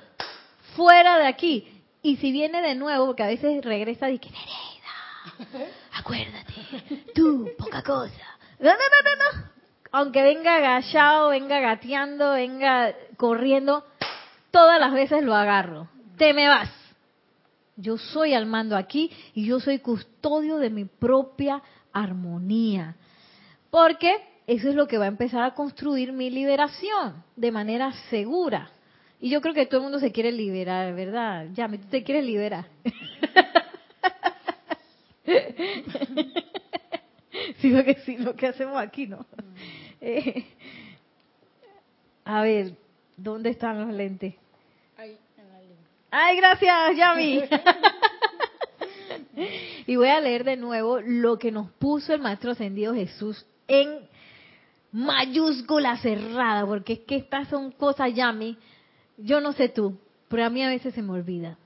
[0.75, 1.83] Fuera de aquí.
[2.01, 7.83] Y si viene de nuevo, porque a veces regresa y que Nereida, acuérdate, tú, poca
[7.83, 9.51] cosa no, no, no, no,
[9.93, 13.85] Aunque venga agachado, venga gateando, venga corriendo,
[14.51, 15.91] todas las veces lo agarro.
[16.17, 16.71] Te me vas.
[17.77, 21.63] Yo soy al mando aquí y yo soy custodio de mi propia
[21.93, 22.97] armonía.
[23.69, 28.71] Porque eso es lo que va a empezar a construir mi liberación de manera segura.
[29.21, 31.49] Y yo creo que todo el mundo se quiere liberar, ¿verdad?
[31.55, 32.67] Ya, tú te quieres liberar.
[37.59, 39.27] sí, lo que sí, lo que hacemos aquí, ¿no?
[40.01, 40.45] Eh,
[42.25, 42.77] a ver,
[43.17, 44.37] ¿dónde están los lentes?
[44.97, 45.59] Ahí, en la
[46.11, 47.43] Ay, gracias, Yami.
[49.87, 54.07] y voy a leer de nuevo lo que nos puso el Maestro Ascendido Jesús en
[54.97, 58.57] mayúscula cerrada, porque es que estas son cosas, Yami,
[59.19, 61.59] yo no sé tú, pero a mí a veces se me olvida.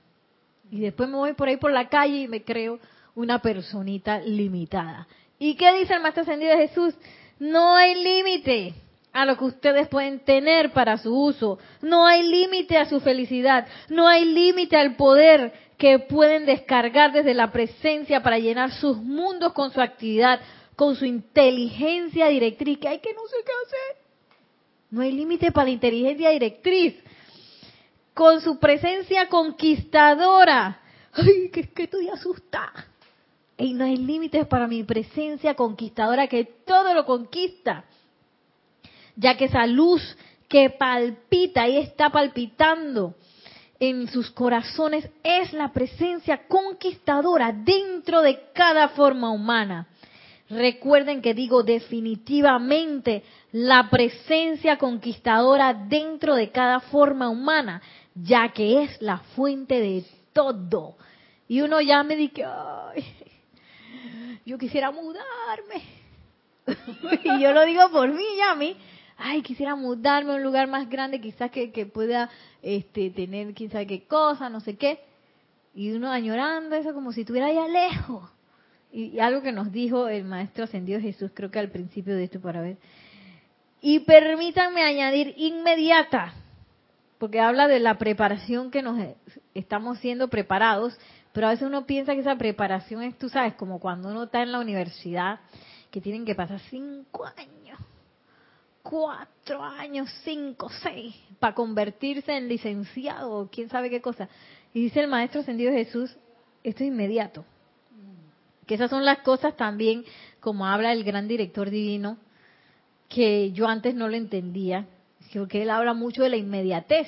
[0.69, 2.79] Y después me voy por ahí por la calle y me creo
[3.15, 5.07] una personita limitada.
[5.39, 6.93] ¿Y qué dice el Maestro Ascendido de Jesús?
[7.39, 8.73] No hay límite
[9.13, 11.57] a lo que ustedes pueden tener para su uso.
[11.81, 13.65] No hay límite a su felicidad.
[13.89, 19.53] No hay límite al poder que pueden descargar desde la presencia para llenar sus mundos
[19.53, 20.39] con su actividad,
[20.75, 22.79] con su inteligencia directriz.
[22.79, 24.03] Que hay que no sé qué hacer.
[24.89, 26.95] No hay límite para la inteligencia directriz.
[28.13, 30.81] Con su presencia conquistadora.
[31.13, 32.87] Ay, que, que estoy asustada
[33.61, 37.85] y no hay límites para mi presencia conquistadora que todo lo conquista,
[39.15, 40.01] ya que esa luz
[40.47, 43.15] que palpita y está palpitando
[43.79, 49.87] en sus corazones es la presencia conquistadora dentro de cada forma humana.
[50.51, 53.23] Recuerden que digo definitivamente
[53.53, 57.81] la presencia conquistadora dentro de cada forma humana,
[58.15, 60.97] ya que es la fuente de todo.
[61.47, 63.05] Y uno ya me dice, ay,
[64.45, 65.83] yo quisiera mudarme.
[67.23, 68.75] y yo lo digo por mí, ya a mí.
[69.17, 72.29] Ay, quisiera mudarme a un lugar más grande, quizás que, pueda
[72.61, 74.99] este, tener quién sabe qué cosa, no sé qué.
[75.73, 78.29] Y uno añorando eso como si estuviera allá lejos.
[78.91, 82.41] Y, algo que nos dijo el Maestro Ascendido Jesús, creo que al principio de esto
[82.41, 82.77] para ver.
[83.81, 86.33] Y permítanme añadir inmediata,
[87.17, 88.97] porque habla de la preparación que nos
[89.53, 90.97] estamos siendo preparados
[91.31, 94.41] pero a veces uno piensa que esa preparación es, tú sabes, como cuando uno está
[94.41, 95.39] en la universidad,
[95.89, 97.79] que tienen que pasar cinco años,
[98.81, 104.27] cuatro años, cinco, seis, para convertirse en licenciado o quién sabe qué cosa.
[104.73, 106.15] Y dice el Maestro Ascendido Jesús,
[106.63, 107.45] esto es inmediato.
[108.65, 110.05] Que esas son las cosas también,
[110.39, 112.17] como habla el gran director divino,
[113.09, 114.87] que yo antes no lo entendía,
[115.33, 117.07] porque él habla mucho de la inmediatez.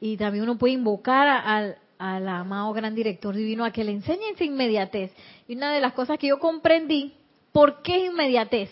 [0.00, 4.30] y también uno puede invocar al, al amado gran director divino a que le enseñe
[4.32, 5.12] esa inmediatez.
[5.48, 7.14] Y una de las cosas que yo comprendí,
[7.52, 8.70] ¿por qué inmediatez?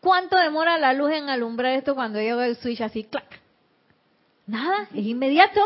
[0.00, 3.40] ¿Cuánto demora la luz en alumbrar esto cuando llega el switch así, clac?
[4.46, 5.60] Nada, es inmediato,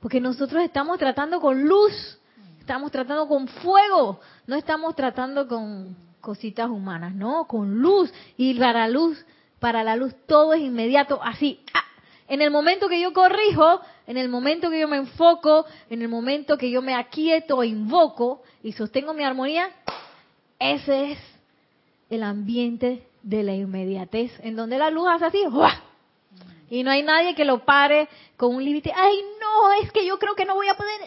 [0.00, 2.17] porque nosotros estamos tratando con luz,
[2.68, 8.12] estamos tratando con fuego, no estamos tratando con cositas humanas, no, con luz.
[8.36, 9.24] Y para la luz,
[9.58, 11.60] para la luz todo es inmediato, así.
[11.72, 11.82] ¡ah!
[12.28, 16.10] En el momento que yo corrijo, en el momento que yo me enfoco, en el
[16.10, 19.70] momento que yo me aquieto, invoco y sostengo mi armonía,
[20.58, 21.18] ese es
[22.10, 25.38] el ambiente de la inmediatez, en donde la luz hace así,
[26.70, 28.92] y no hay nadie que lo pare con un límite.
[28.94, 31.00] Ay, no, es que yo creo que no voy a poder.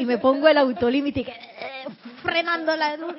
[0.00, 1.26] Y me pongo el autolímite
[2.22, 3.14] frenando la luz.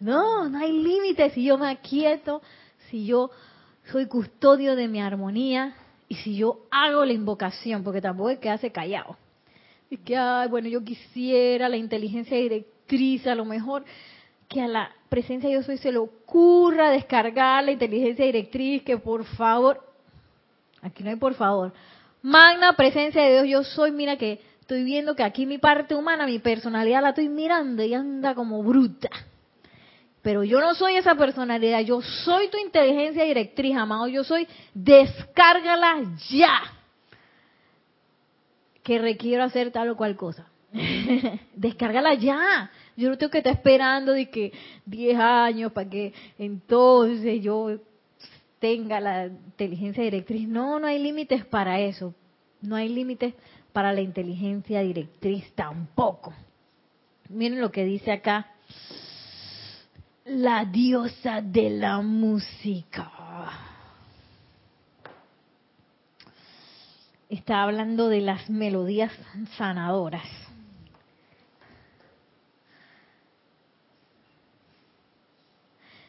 [0.00, 1.32] No, no hay límites.
[1.32, 2.40] Si yo me aquieto,
[2.88, 3.30] si yo
[3.90, 5.74] soy custodio de mi armonía
[6.08, 9.16] y si yo hago la invocación, porque tampoco es que hace callado.
[9.90, 13.84] Es que, ay, bueno, yo quisiera la inteligencia directriz, a lo mejor
[14.48, 18.98] que a la presencia de yo soy se le ocurra descargar la inteligencia directriz, que
[18.98, 19.87] por favor,
[20.82, 21.72] aquí no hay por favor,
[22.22, 26.26] magna presencia de Dios yo soy, mira que estoy viendo que aquí mi parte humana,
[26.26, 29.08] mi personalidad la estoy mirando y anda como bruta.
[30.20, 36.02] Pero yo no soy esa personalidad, yo soy tu inteligencia directriz, amado, yo soy, descárgala
[36.28, 36.60] ya,
[38.82, 40.46] que requiero hacer tal o cual cosa.
[41.54, 42.70] descárgala ya.
[42.96, 44.52] Yo no tengo que estar esperando de que
[44.86, 47.78] 10 años para que entonces yo
[48.58, 50.48] tenga la inteligencia directriz.
[50.48, 52.14] No, no hay límites para eso.
[52.60, 53.34] No hay límites
[53.72, 56.32] para la inteligencia directriz tampoco.
[57.28, 58.52] Miren lo que dice acá
[60.24, 63.10] la diosa de la música.
[67.28, 69.12] Está hablando de las melodías
[69.56, 70.47] sanadoras.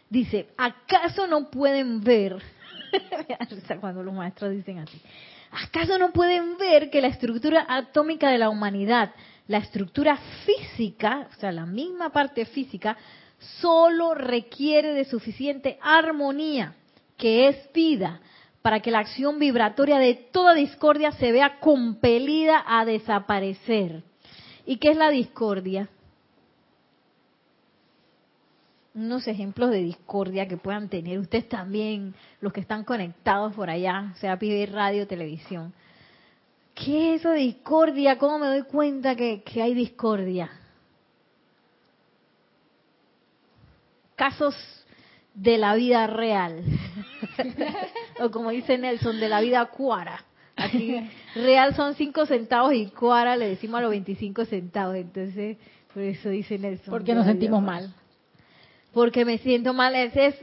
[0.09, 2.41] Dice, ¿acaso no pueden ver?
[3.79, 4.99] cuando los maestros dicen así.
[5.51, 9.11] ¿Acaso no pueden ver que la estructura atómica de la humanidad,
[9.47, 12.97] la estructura física, o sea, la misma parte física,
[13.59, 16.75] solo requiere de suficiente armonía,
[17.17, 18.21] que es vida,
[18.61, 24.03] para que la acción vibratoria de toda discordia se vea compelida a desaparecer.
[24.65, 25.89] ¿Y qué es la discordia?
[28.95, 34.13] Unos ejemplos de discordia que puedan tener ustedes también, los que están conectados por allá,
[34.15, 35.73] sea pide radio, televisión.
[36.73, 38.17] ¿Qué es eso de discordia?
[38.17, 40.49] ¿Cómo me doy cuenta que, que hay discordia?
[44.19, 44.53] casos
[45.33, 46.61] de la vida real.
[48.19, 50.25] o como dice Nelson, de la vida cuara.
[50.57, 50.93] Aquí,
[51.35, 54.97] real son 5 centavos y cuara le decimos a los 25 centavos.
[54.97, 55.55] Entonces,
[55.93, 56.91] por eso dice Nelson.
[56.91, 57.93] Porque nos sentimos mal.
[58.93, 59.95] Porque me siento mal.
[59.95, 60.35] Ese es,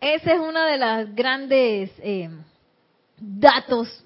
[0.00, 2.30] ese es uno de los grandes eh,
[3.18, 4.04] datos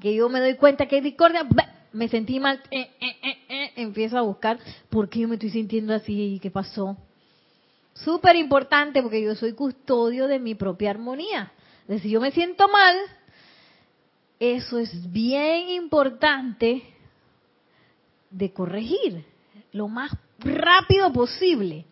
[0.00, 1.46] que yo me doy cuenta que hay discordia.
[1.92, 2.60] Me sentí mal.
[2.70, 4.58] Eh, eh, empiezo a buscar
[4.88, 6.96] por qué yo me estoy sintiendo así y qué pasó
[7.94, 11.52] Súper importante porque yo soy custodio de mi propia armonía.
[12.00, 12.96] si yo me siento mal,
[14.40, 16.82] eso es bien importante
[18.30, 19.24] de corregir
[19.72, 21.84] lo más rápido posible.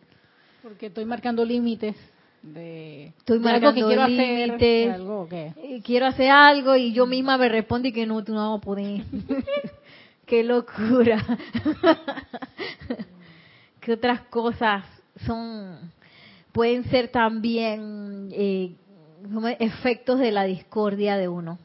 [0.63, 1.97] Porque estoy marcando límites
[2.43, 7.49] de, estoy marcando que quiero hacer algo, eh, quiero hacer algo y yo misma me
[7.49, 9.03] respondo y que no tú no vas a poder
[10.27, 11.23] qué locura
[13.81, 14.85] qué otras cosas
[15.27, 15.93] son
[16.53, 18.75] pueden ser también eh,
[19.59, 21.59] efectos de la discordia de uno.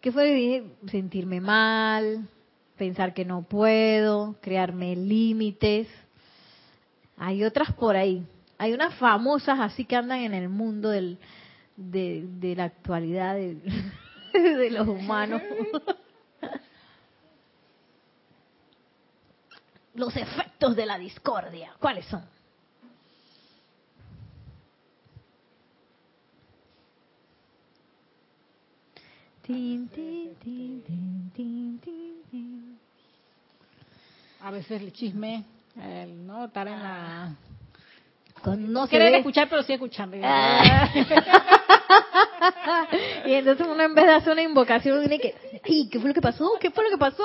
[0.00, 2.28] ¿Qué fue sentirme mal,
[2.76, 5.88] pensar que no puedo, crearme límites?
[7.18, 8.26] Hay otras por ahí.
[8.58, 11.18] Hay unas famosas así que andan en el mundo del,
[11.76, 13.56] de, de la actualidad de,
[14.32, 15.42] de los humanos.
[19.94, 22.22] los efectos de la discordia, ¿cuáles son?
[34.40, 35.44] A veces el chisme,
[35.82, 37.34] el no estar en la...
[38.56, 40.16] no quieren escuchar, pero sí escuchando.
[40.22, 40.90] Ah.
[43.26, 45.88] y entonces uno en vez de hacer una invocación tiene que, ¡ay!
[45.88, 46.52] ¿Qué fue lo que pasó?
[46.60, 47.24] ¿Qué fue lo que pasó?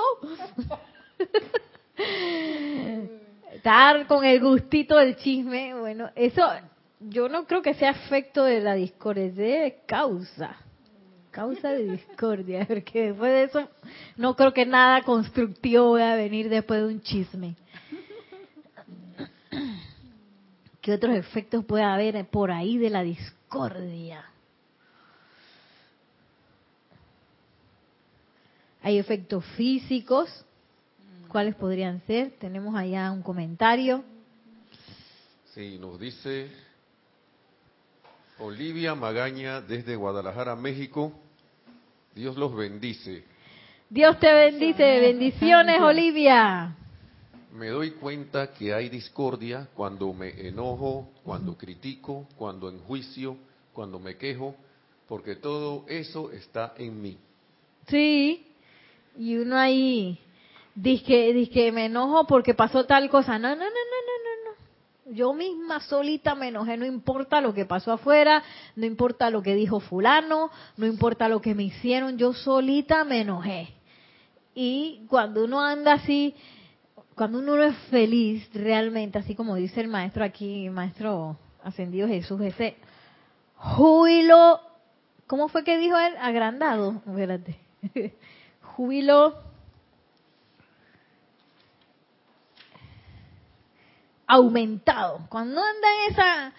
[3.54, 6.42] Estar con el gustito del chisme, bueno, eso
[7.00, 10.58] yo no creo que sea efecto de la discordia, es de causa
[11.34, 13.68] Causa de discordia, porque después de eso
[14.18, 17.56] no creo que nada constructivo vaya a venir después de un chisme.
[20.84, 24.26] ¿Qué otros efectos puede haber por ahí de la discordia?
[28.82, 30.46] Hay efectos físicos.
[31.30, 32.32] ¿Cuáles podrían ser?
[32.32, 34.04] Tenemos allá un comentario.
[35.54, 36.52] Sí, nos dice
[38.40, 41.14] Olivia Magaña desde Guadalajara, México.
[42.14, 43.24] Dios los bendice.
[43.90, 45.00] Dios te bendice.
[45.00, 46.76] Bendiciones, Olivia.
[47.54, 53.38] Me doy cuenta que hay discordia cuando me enojo, cuando critico, cuando enjuicio,
[53.74, 54.56] cuando me quejo,
[55.08, 57.16] porque todo eso está en mí.
[57.88, 58.48] Sí,
[59.20, 60.18] y uno ahí
[60.74, 63.38] dice que me enojo porque pasó tal cosa.
[63.38, 65.16] No, no, no, no, no, no, no.
[65.16, 68.42] Yo misma solita me enojé, no importa lo que pasó afuera,
[68.76, 73.22] no importa lo que dijo fulano, no importa lo que me hicieron, yo solita me
[73.22, 73.76] enojé.
[74.56, 76.34] Y cuando uno anda así,
[77.16, 82.42] cuando uno no es feliz realmente, así como dice el maestro aquí, maestro ascendido Jesús,
[82.42, 82.76] ese
[83.56, 84.60] júbilo,
[85.28, 86.14] ¿cómo fue que dijo él?
[86.20, 87.58] Agrandado, espérate.
[88.62, 89.36] júbilo
[94.28, 95.22] aumentado.
[95.30, 96.54] Cuando anda en esa,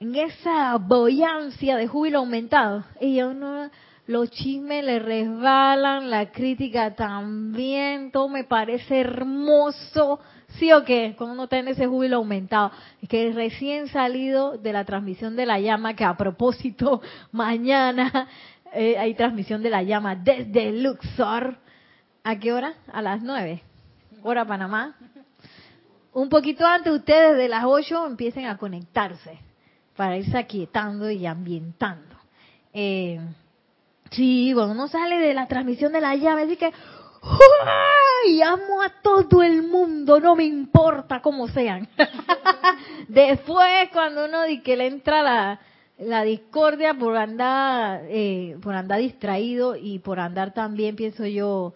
[0.00, 3.70] en esa boyancia de júbilo aumentado, y uno,
[4.06, 10.20] los chismes le resbalan, la crítica también, todo me parece hermoso.
[10.58, 11.14] ¿Sí o qué?
[11.16, 12.70] Cuando uno tiene ese júbilo aumentado.
[13.00, 17.00] Es que recién salido de la transmisión de la llama, que a propósito,
[17.32, 18.28] mañana
[18.72, 21.56] eh, hay transmisión de la llama desde Luxor.
[22.22, 22.74] ¿A qué hora?
[22.92, 23.62] A las nueve.
[24.22, 24.96] Hora Panamá.
[26.12, 29.38] Un poquito antes, ustedes de las ocho empiecen a conectarse
[29.96, 32.16] para irse aquietando y ambientando.
[32.72, 33.18] Eh,
[34.14, 36.72] sí, cuando uno sale de la transmisión de la llave, así que
[38.26, 41.88] y amo a todo el mundo, no me importa cómo sean.
[43.08, 45.60] Después, cuando uno di que le entra la,
[45.98, 51.74] la discordia por andar, eh, por andar distraído y por andar también, pienso yo,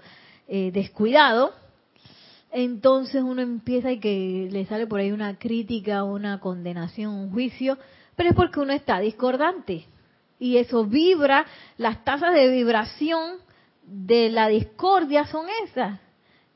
[0.49, 1.53] eh, descuidado,
[2.51, 7.77] entonces uno empieza y que le sale por ahí una crítica, una condenación, un juicio,
[8.17, 9.87] pero es porque uno está discordante.
[10.39, 13.39] Y eso vibra, las tasas de vibración
[13.83, 15.99] de la discordia son esas.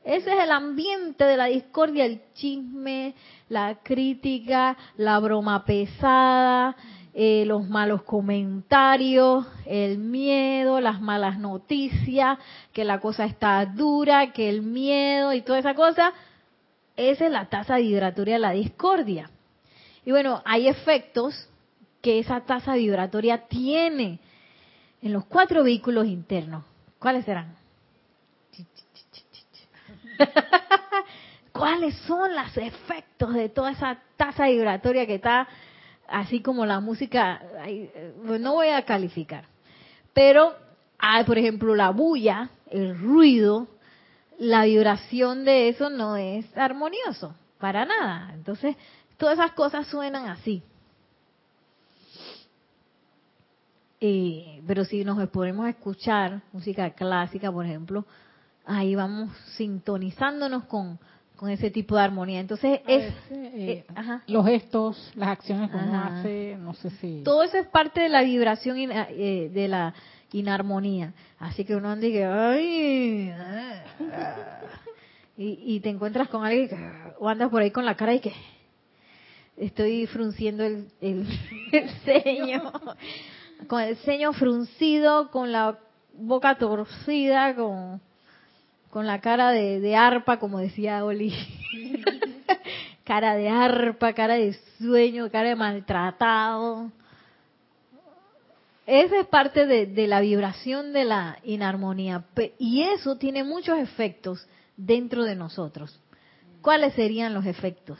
[0.03, 3.15] Ese es el ambiente de la discordia, el chisme,
[3.47, 6.75] la crítica, la broma pesada,
[7.13, 12.37] eh, los malos comentarios, el miedo, las malas noticias,
[12.73, 16.11] que la cosa está dura, que el miedo y toda esa cosa,
[16.97, 19.29] esa es la tasa vibratoria de la discordia.
[20.05, 21.49] Y bueno, hay efectos
[22.03, 24.19] que esa tasa vibratoria tiene
[25.01, 26.65] en los cuatro vehículos internos.
[26.99, 27.55] ¿Cuáles serán?
[31.53, 35.47] ¿Cuáles son los efectos de toda esa tasa vibratoria que está
[36.09, 37.41] así como la música,
[38.25, 39.45] no voy a calificar,
[40.13, 40.53] pero
[40.99, 43.67] hay, por ejemplo, la bulla, el ruido,
[44.37, 48.31] la vibración de eso no es armonioso, para nada.
[48.33, 48.75] Entonces,
[49.17, 50.61] todas esas cosas suenan así.
[54.05, 58.05] Eh, pero si nos ponemos a escuchar música clásica, por ejemplo,
[58.65, 60.99] ahí vamos sintonizándonos con,
[61.37, 62.41] con ese tipo de armonía.
[62.41, 63.85] Entonces, es, eh, eh,
[64.27, 67.21] los gestos, las acciones que uno hace, no sé si...
[67.23, 69.93] Todo eso es parte de la vibración eh, de la
[70.33, 71.13] inarmonía.
[71.39, 72.25] Así que uno anda y que...
[72.25, 73.33] Ay,
[75.37, 76.69] y, te encuentras con alguien
[77.19, 78.33] o andas por ahí con la cara y que...
[79.55, 81.25] Estoy frunciendo el, el,
[81.71, 82.71] el ceño,
[83.67, 85.79] con el ceño fruncido, con la
[86.13, 88.01] boca torcida, con
[88.93, 91.33] con la cara de, arpa, como decía Oli.
[93.03, 96.91] cara de arpa, cara de sueño, cara de maltratado.
[98.85, 102.23] Esa es parte de, de, la vibración de la inarmonía.
[102.59, 104.47] Y eso tiene muchos efectos
[104.77, 105.99] dentro de nosotros.
[106.61, 107.97] ¿Cuáles serían los efectos?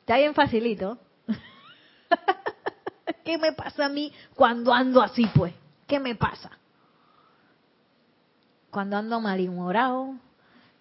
[0.00, 0.98] Está bien facilito.
[3.24, 5.54] ¿Qué me pasa a mí cuando ando así, pues?
[5.86, 6.50] ¿Qué me pasa?
[8.76, 10.16] cuando ando malhumorado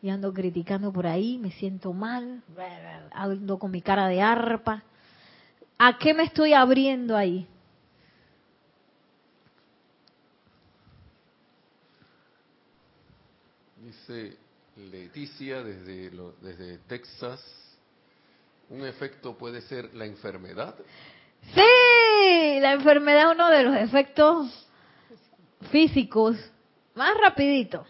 [0.02, 2.44] y ando criticando por ahí, me siento mal,
[3.14, 4.84] ando con mi cara de arpa.
[5.78, 7.48] ¿A qué me estoy abriendo ahí?
[13.82, 14.38] Dice
[14.76, 16.12] Leticia desde,
[16.42, 17.42] desde Texas,
[18.70, 20.76] un efecto puede ser la enfermedad.
[21.54, 24.68] Sí, la enfermedad es uno de los efectos
[25.72, 26.38] físicos
[26.96, 27.86] más rapidito.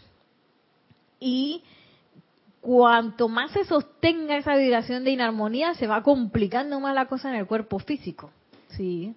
[1.19, 1.63] Y
[2.61, 7.35] cuanto más se sostenga esa vibración de inarmonía, se va complicando más la cosa en
[7.35, 8.31] el cuerpo físico.
[8.69, 9.15] Sí.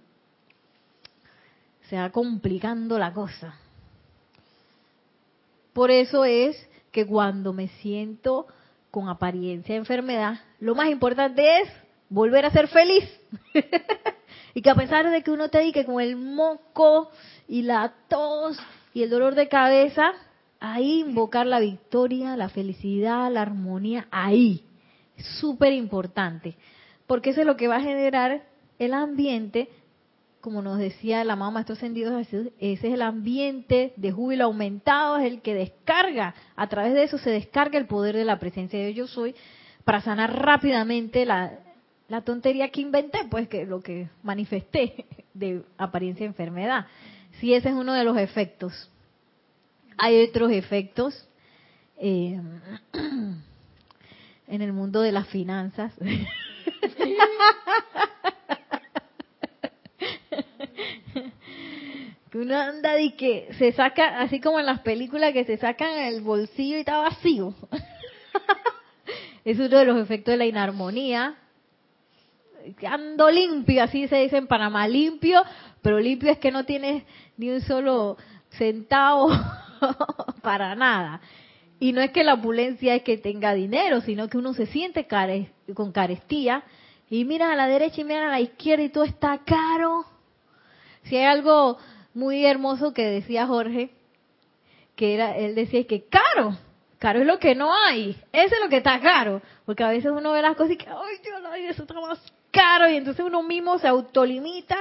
[1.89, 3.57] Se va complicando la cosa.
[5.73, 8.47] Por eso es que cuando me siento
[8.91, 11.69] con apariencia de enfermedad, lo más importante es
[12.09, 13.05] volver a ser feliz.
[14.59, 17.13] y que a pesar de que uno te diga con el moco
[17.47, 18.59] y la tos
[18.93, 20.11] y el dolor de cabeza,
[20.59, 24.65] ahí invocar la victoria, la felicidad, la armonía, ahí.
[25.39, 26.57] Súper importante.
[27.07, 28.43] Porque eso es lo que va a generar
[28.81, 29.69] el ambiente,
[30.41, 35.27] como nos decía la mamá Maestro Ascendido ese es el ambiente de júbilo aumentado, es
[35.33, 38.93] el que descarga, a través de eso se descarga el poder de la presencia de
[38.93, 39.37] yo soy
[39.85, 41.61] para sanar rápidamente la,
[42.09, 46.87] la tontería que inventé, pues que lo que manifesté de apariencia de enfermedad.
[47.39, 48.91] Si ese es uno de los efectos.
[49.97, 51.29] Hay otros efectos
[51.99, 52.41] eh,
[54.49, 55.93] en el mundo de las finanzas.
[62.31, 65.91] que uno anda y que se saca, así como en las películas que se sacan
[65.99, 67.55] el bolsillo y está vacío.
[69.45, 71.37] es uno de los efectos de la inarmonía.
[72.87, 75.43] Ando limpio, así se dice en Panamá, limpio,
[75.83, 77.05] pero limpio es que no tienes
[77.37, 78.17] ni un solo
[78.51, 79.31] centavo
[80.43, 81.21] para nada.
[81.81, 85.07] Y no es que la opulencia es que tenga dinero, sino que uno se siente
[85.75, 86.65] con carestía
[87.09, 90.05] y mira a la derecha y mira a la izquierda y todo está caro.
[91.05, 91.79] Si hay algo
[92.15, 93.91] muy hermoso que decía Jorge,
[94.97, 96.59] que era, él decía que caro,
[96.99, 100.11] caro es lo que no hay, eso es lo que está caro, porque a veces
[100.11, 102.21] uno ve las cosas y que, ay Dios, eso está más
[102.51, 104.77] caro, y entonces uno mismo se autolimita,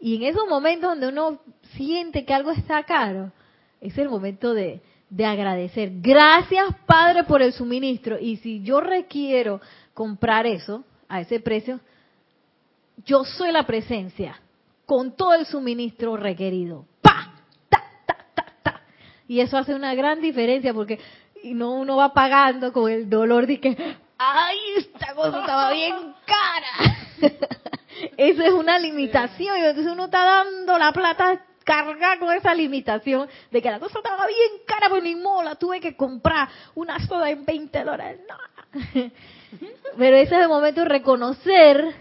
[0.00, 1.40] y en esos momentos donde uno
[1.74, 3.32] siente que algo está caro,
[3.80, 4.80] es el momento de,
[5.10, 5.90] de agradecer.
[6.00, 8.18] Gracias, Padre, por el suministro.
[8.18, 9.60] Y si yo requiero
[9.92, 11.80] comprar eso a ese precio,
[13.04, 14.40] yo soy la presencia
[14.86, 16.84] con todo el suministro requerido.
[17.00, 17.32] ¡Pa!
[17.68, 18.80] ¡Ta, ta, ta, ta!
[19.28, 20.98] Y eso hace una gran diferencia porque
[21.44, 25.94] no uno va pagando con el dolor de que, ¡ay, esta cosa estaba bien
[26.26, 26.96] cara!
[28.16, 33.28] Eso es una limitación y entonces uno está dando la plata carga con esa limitación
[33.50, 36.98] de que la cosa estaba bien cara, pues ni modo, la tuve que comprar una
[37.06, 38.20] soda en 20 dólares.
[39.98, 41.94] Pero ese es el momento de reconocer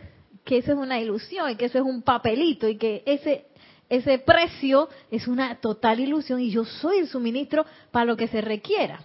[0.44, 3.46] que eso es una ilusión y que eso es un papelito y que ese
[3.90, 8.40] ese precio es una total ilusión y yo soy el suministro para lo que se
[8.40, 9.02] requiera,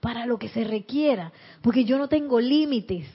[0.00, 1.32] para lo que se requiera,
[1.62, 3.06] porque yo no tengo límites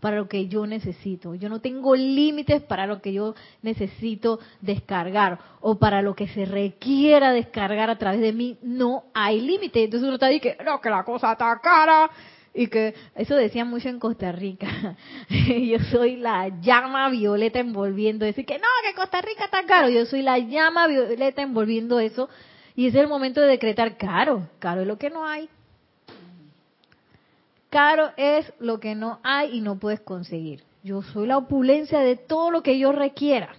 [0.00, 1.34] para lo que yo necesito.
[1.34, 6.44] Yo no tengo límites para lo que yo necesito descargar o para lo que se
[6.44, 8.58] requiera descargar a través de mí.
[8.62, 9.84] No hay límites.
[9.84, 12.10] Entonces uno está diciendo que no, que la cosa está cara
[12.52, 14.96] y que eso decía mucho en Costa Rica.
[15.28, 18.42] yo soy la llama violeta envolviendo eso.
[18.46, 19.88] Que no, que Costa Rica está caro.
[19.88, 22.28] Yo soy la llama violeta envolviendo eso.
[22.74, 24.48] Y es el momento de decretar caro.
[24.58, 25.48] Caro es lo que no hay.
[27.76, 30.64] Caro es lo que no hay y no puedes conseguir.
[30.82, 33.50] Yo soy la opulencia de todo lo que yo requiera.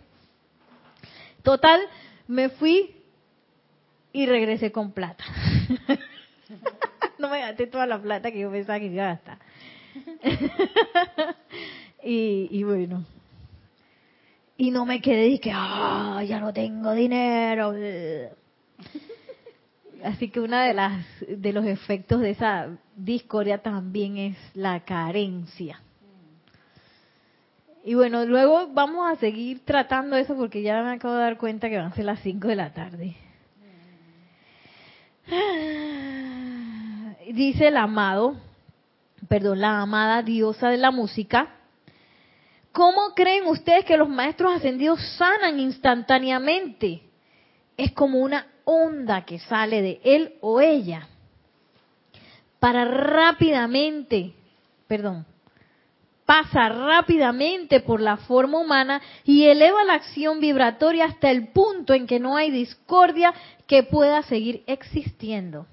[1.43, 1.81] Total,
[2.27, 2.95] me fui
[4.13, 5.23] y regresé con plata.
[7.19, 9.37] no me gasté toda la plata que yo pensaba que iba a gastar.
[12.03, 13.05] y, y, bueno.
[14.57, 17.71] Y no me quedé y ah, ya no tengo dinero.
[20.03, 25.81] Así que una de las de los efectos de esa discordia también es la carencia.
[27.83, 31.69] Y bueno, luego vamos a seguir tratando eso porque ya me acabo de dar cuenta
[31.69, 33.15] que van a ser las 5 de la tarde.
[37.33, 38.35] Dice el amado,
[39.27, 41.55] perdón, la amada diosa de la música,
[42.71, 47.01] ¿cómo creen ustedes que los maestros ascendidos sanan instantáneamente?
[47.77, 51.07] Es como una onda que sale de él o ella
[52.59, 54.33] para rápidamente,
[54.87, 55.25] perdón,
[56.25, 62.07] pasa rápidamente por la forma humana y eleva la acción vibratoria hasta el punto en
[62.07, 63.33] que no hay discordia
[63.67, 65.65] que pueda seguir existiendo.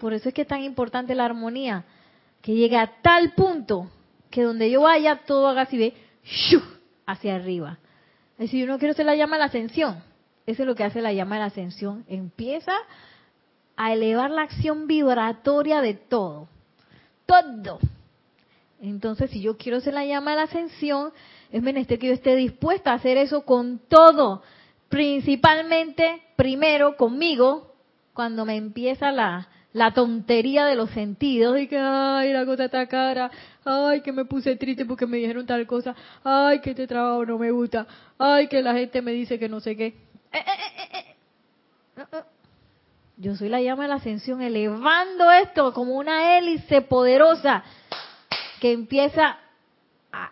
[0.00, 1.84] Por eso es que es tan importante la armonía,
[2.42, 3.88] que llegue a tal punto
[4.30, 5.94] que donde yo vaya todo haga así de
[7.06, 7.78] hacia arriba.
[8.32, 10.09] Es decir, uno quiere se la llama la ascensión.
[10.50, 12.04] Eso es lo que hace la llama de la ascensión.
[12.08, 12.72] Empieza
[13.76, 16.48] a elevar la acción vibratoria de todo.
[17.24, 17.78] Todo.
[18.82, 21.12] Entonces, si yo quiero hacer la llama de la ascensión,
[21.52, 24.42] es menester que yo esté dispuesta a hacer eso con todo,
[24.88, 27.72] principalmente primero conmigo,
[28.12, 32.88] cuando me empieza la, la tontería de los sentidos y que, ay, la cosa está
[32.88, 33.30] cara,
[33.64, 35.94] ay, que me puse triste porque me dijeron tal cosa,
[36.24, 37.86] ay, que este trabajo no me gusta,
[38.18, 40.09] ay, que la gente me dice que no sé qué.
[40.32, 41.16] Eh, eh,
[41.96, 42.22] eh,
[43.16, 47.64] yo soy la llama de la ascensión, elevando esto como una hélice poderosa
[48.60, 49.38] que empieza
[50.12, 50.30] a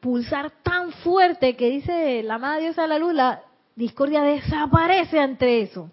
[0.00, 3.42] pulsar tan fuerte que dice la amada diosa de la luz, la
[3.74, 5.90] discordia desaparece ante eso.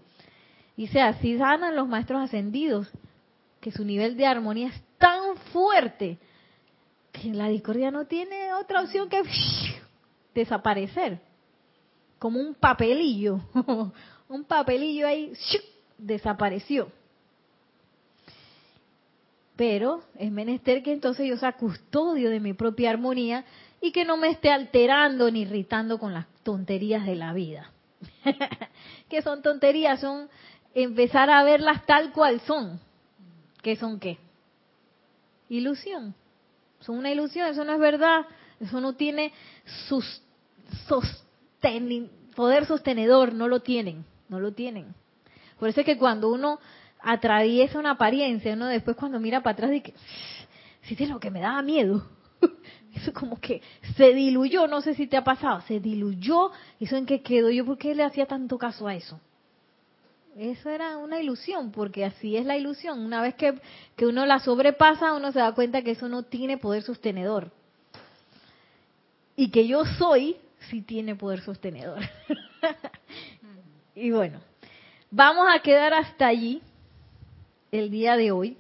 [0.76, 2.92] Dice, así sanan los maestros ascendidos,
[3.60, 6.20] que su nivel de armonía es tan fuerte
[7.12, 9.22] que la discordia no tiene otra opción que
[10.36, 11.20] desaparecer.
[12.20, 13.40] Como un papelillo,
[14.30, 15.34] un papelillo ahí
[15.98, 16.92] desapareció.
[19.56, 23.44] Pero es menester que entonces yo sea custodio de mi propia armonía
[23.82, 27.72] y que no me esté alterando ni irritando con las tonterías de la vida.
[29.10, 30.30] que son tonterías, son
[30.74, 32.80] empezar a verlas tal cual son.
[33.62, 34.18] ¿Qué son qué?
[35.50, 36.16] Ilusión.
[36.80, 38.26] Son una ilusión, eso no es verdad.
[38.60, 39.34] Eso no tiene
[39.88, 40.22] sus,
[42.36, 44.94] poder sostenedor, no lo tienen, no lo tienen.
[45.60, 46.60] Por eso es que cuando uno
[47.02, 49.94] atraviesa una apariencia, uno después cuando mira para atrás dice,
[50.84, 52.06] sí, es lo que me daba miedo.
[52.96, 53.62] Eso como que
[53.96, 57.64] se diluyó, no sé si te ha pasado, se diluyó, eso en qué quedó, yo
[57.64, 59.20] por qué le hacía tanto caso a eso
[60.40, 63.00] eso era una ilusión, porque así es la ilusión.
[63.00, 63.60] Una vez que,
[63.96, 67.52] que uno la sobrepasa, uno se da cuenta que eso no tiene poder sostenedor.
[69.36, 70.38] Y que yo soy,
[70.70, 72.00] sí tiene poder sostenedor.
[73.96, 74.40] y bueno,
[75.12, 76.62] vamos a quedar hasta allí
[77.72, 78.58] el día de hoy.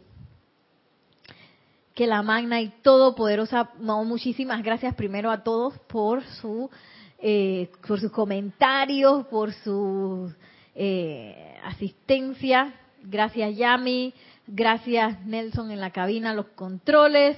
[1.93, 6.69] Que la magna y todopoderosa, no, muchísimas gracias primero a todos por su,
[7.17, 10.33] eh, por sus comentarios, por sus
[10.75, 12.73] eh, asistencia.
[13.03, 14.13] Gracias Yami,
[14.47, 17.37] gracias Nelson en la cabina, los controles.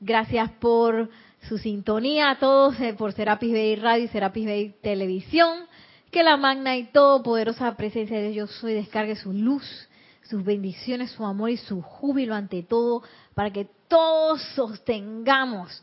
[0.00, 1.10] Gracias por
[1.42, 5.66] su sintonía a todos, eh, por Serapis Bay Radio y Serapis Bay Televisión.
[6.10, 9.88] Que la magna y todopoderosa presencia de Dios soy descargue su luz,
[10.22, 13.02] sus bendiciones, su amor y su júbilo ante todo,
[13.34, 15.82] para que todos sostengamos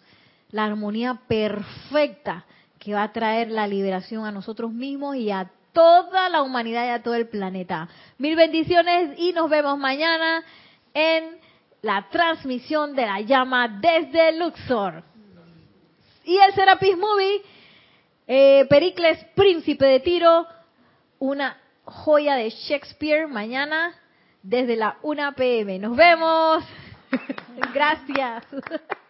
[0.49, 2.45] la armonía perfecta
[2.79, 6.89] que va a traer la liberación a nosotros mismos y a toda la humanidad y
[6.89, 7.89] a todo el planeta.
[8.17, 10.43] Mil bendiciones y nos vemos mañana
[10.93, 11.37] en
[11.81, 15.03] la transmisión de la llama desde Luxor.
[16.25, 17.41] Y el Serapis Movie,
[18.27, 20.47] eh, Pericles, Príncipe de Tiro,
[21.19, 23.93] una joya de Shakespeare mañana
[24.41, 25.77] desde la 1 pm.
[25.77, 26.63] Nos vemos.
[27.73, 28.43] Gracias.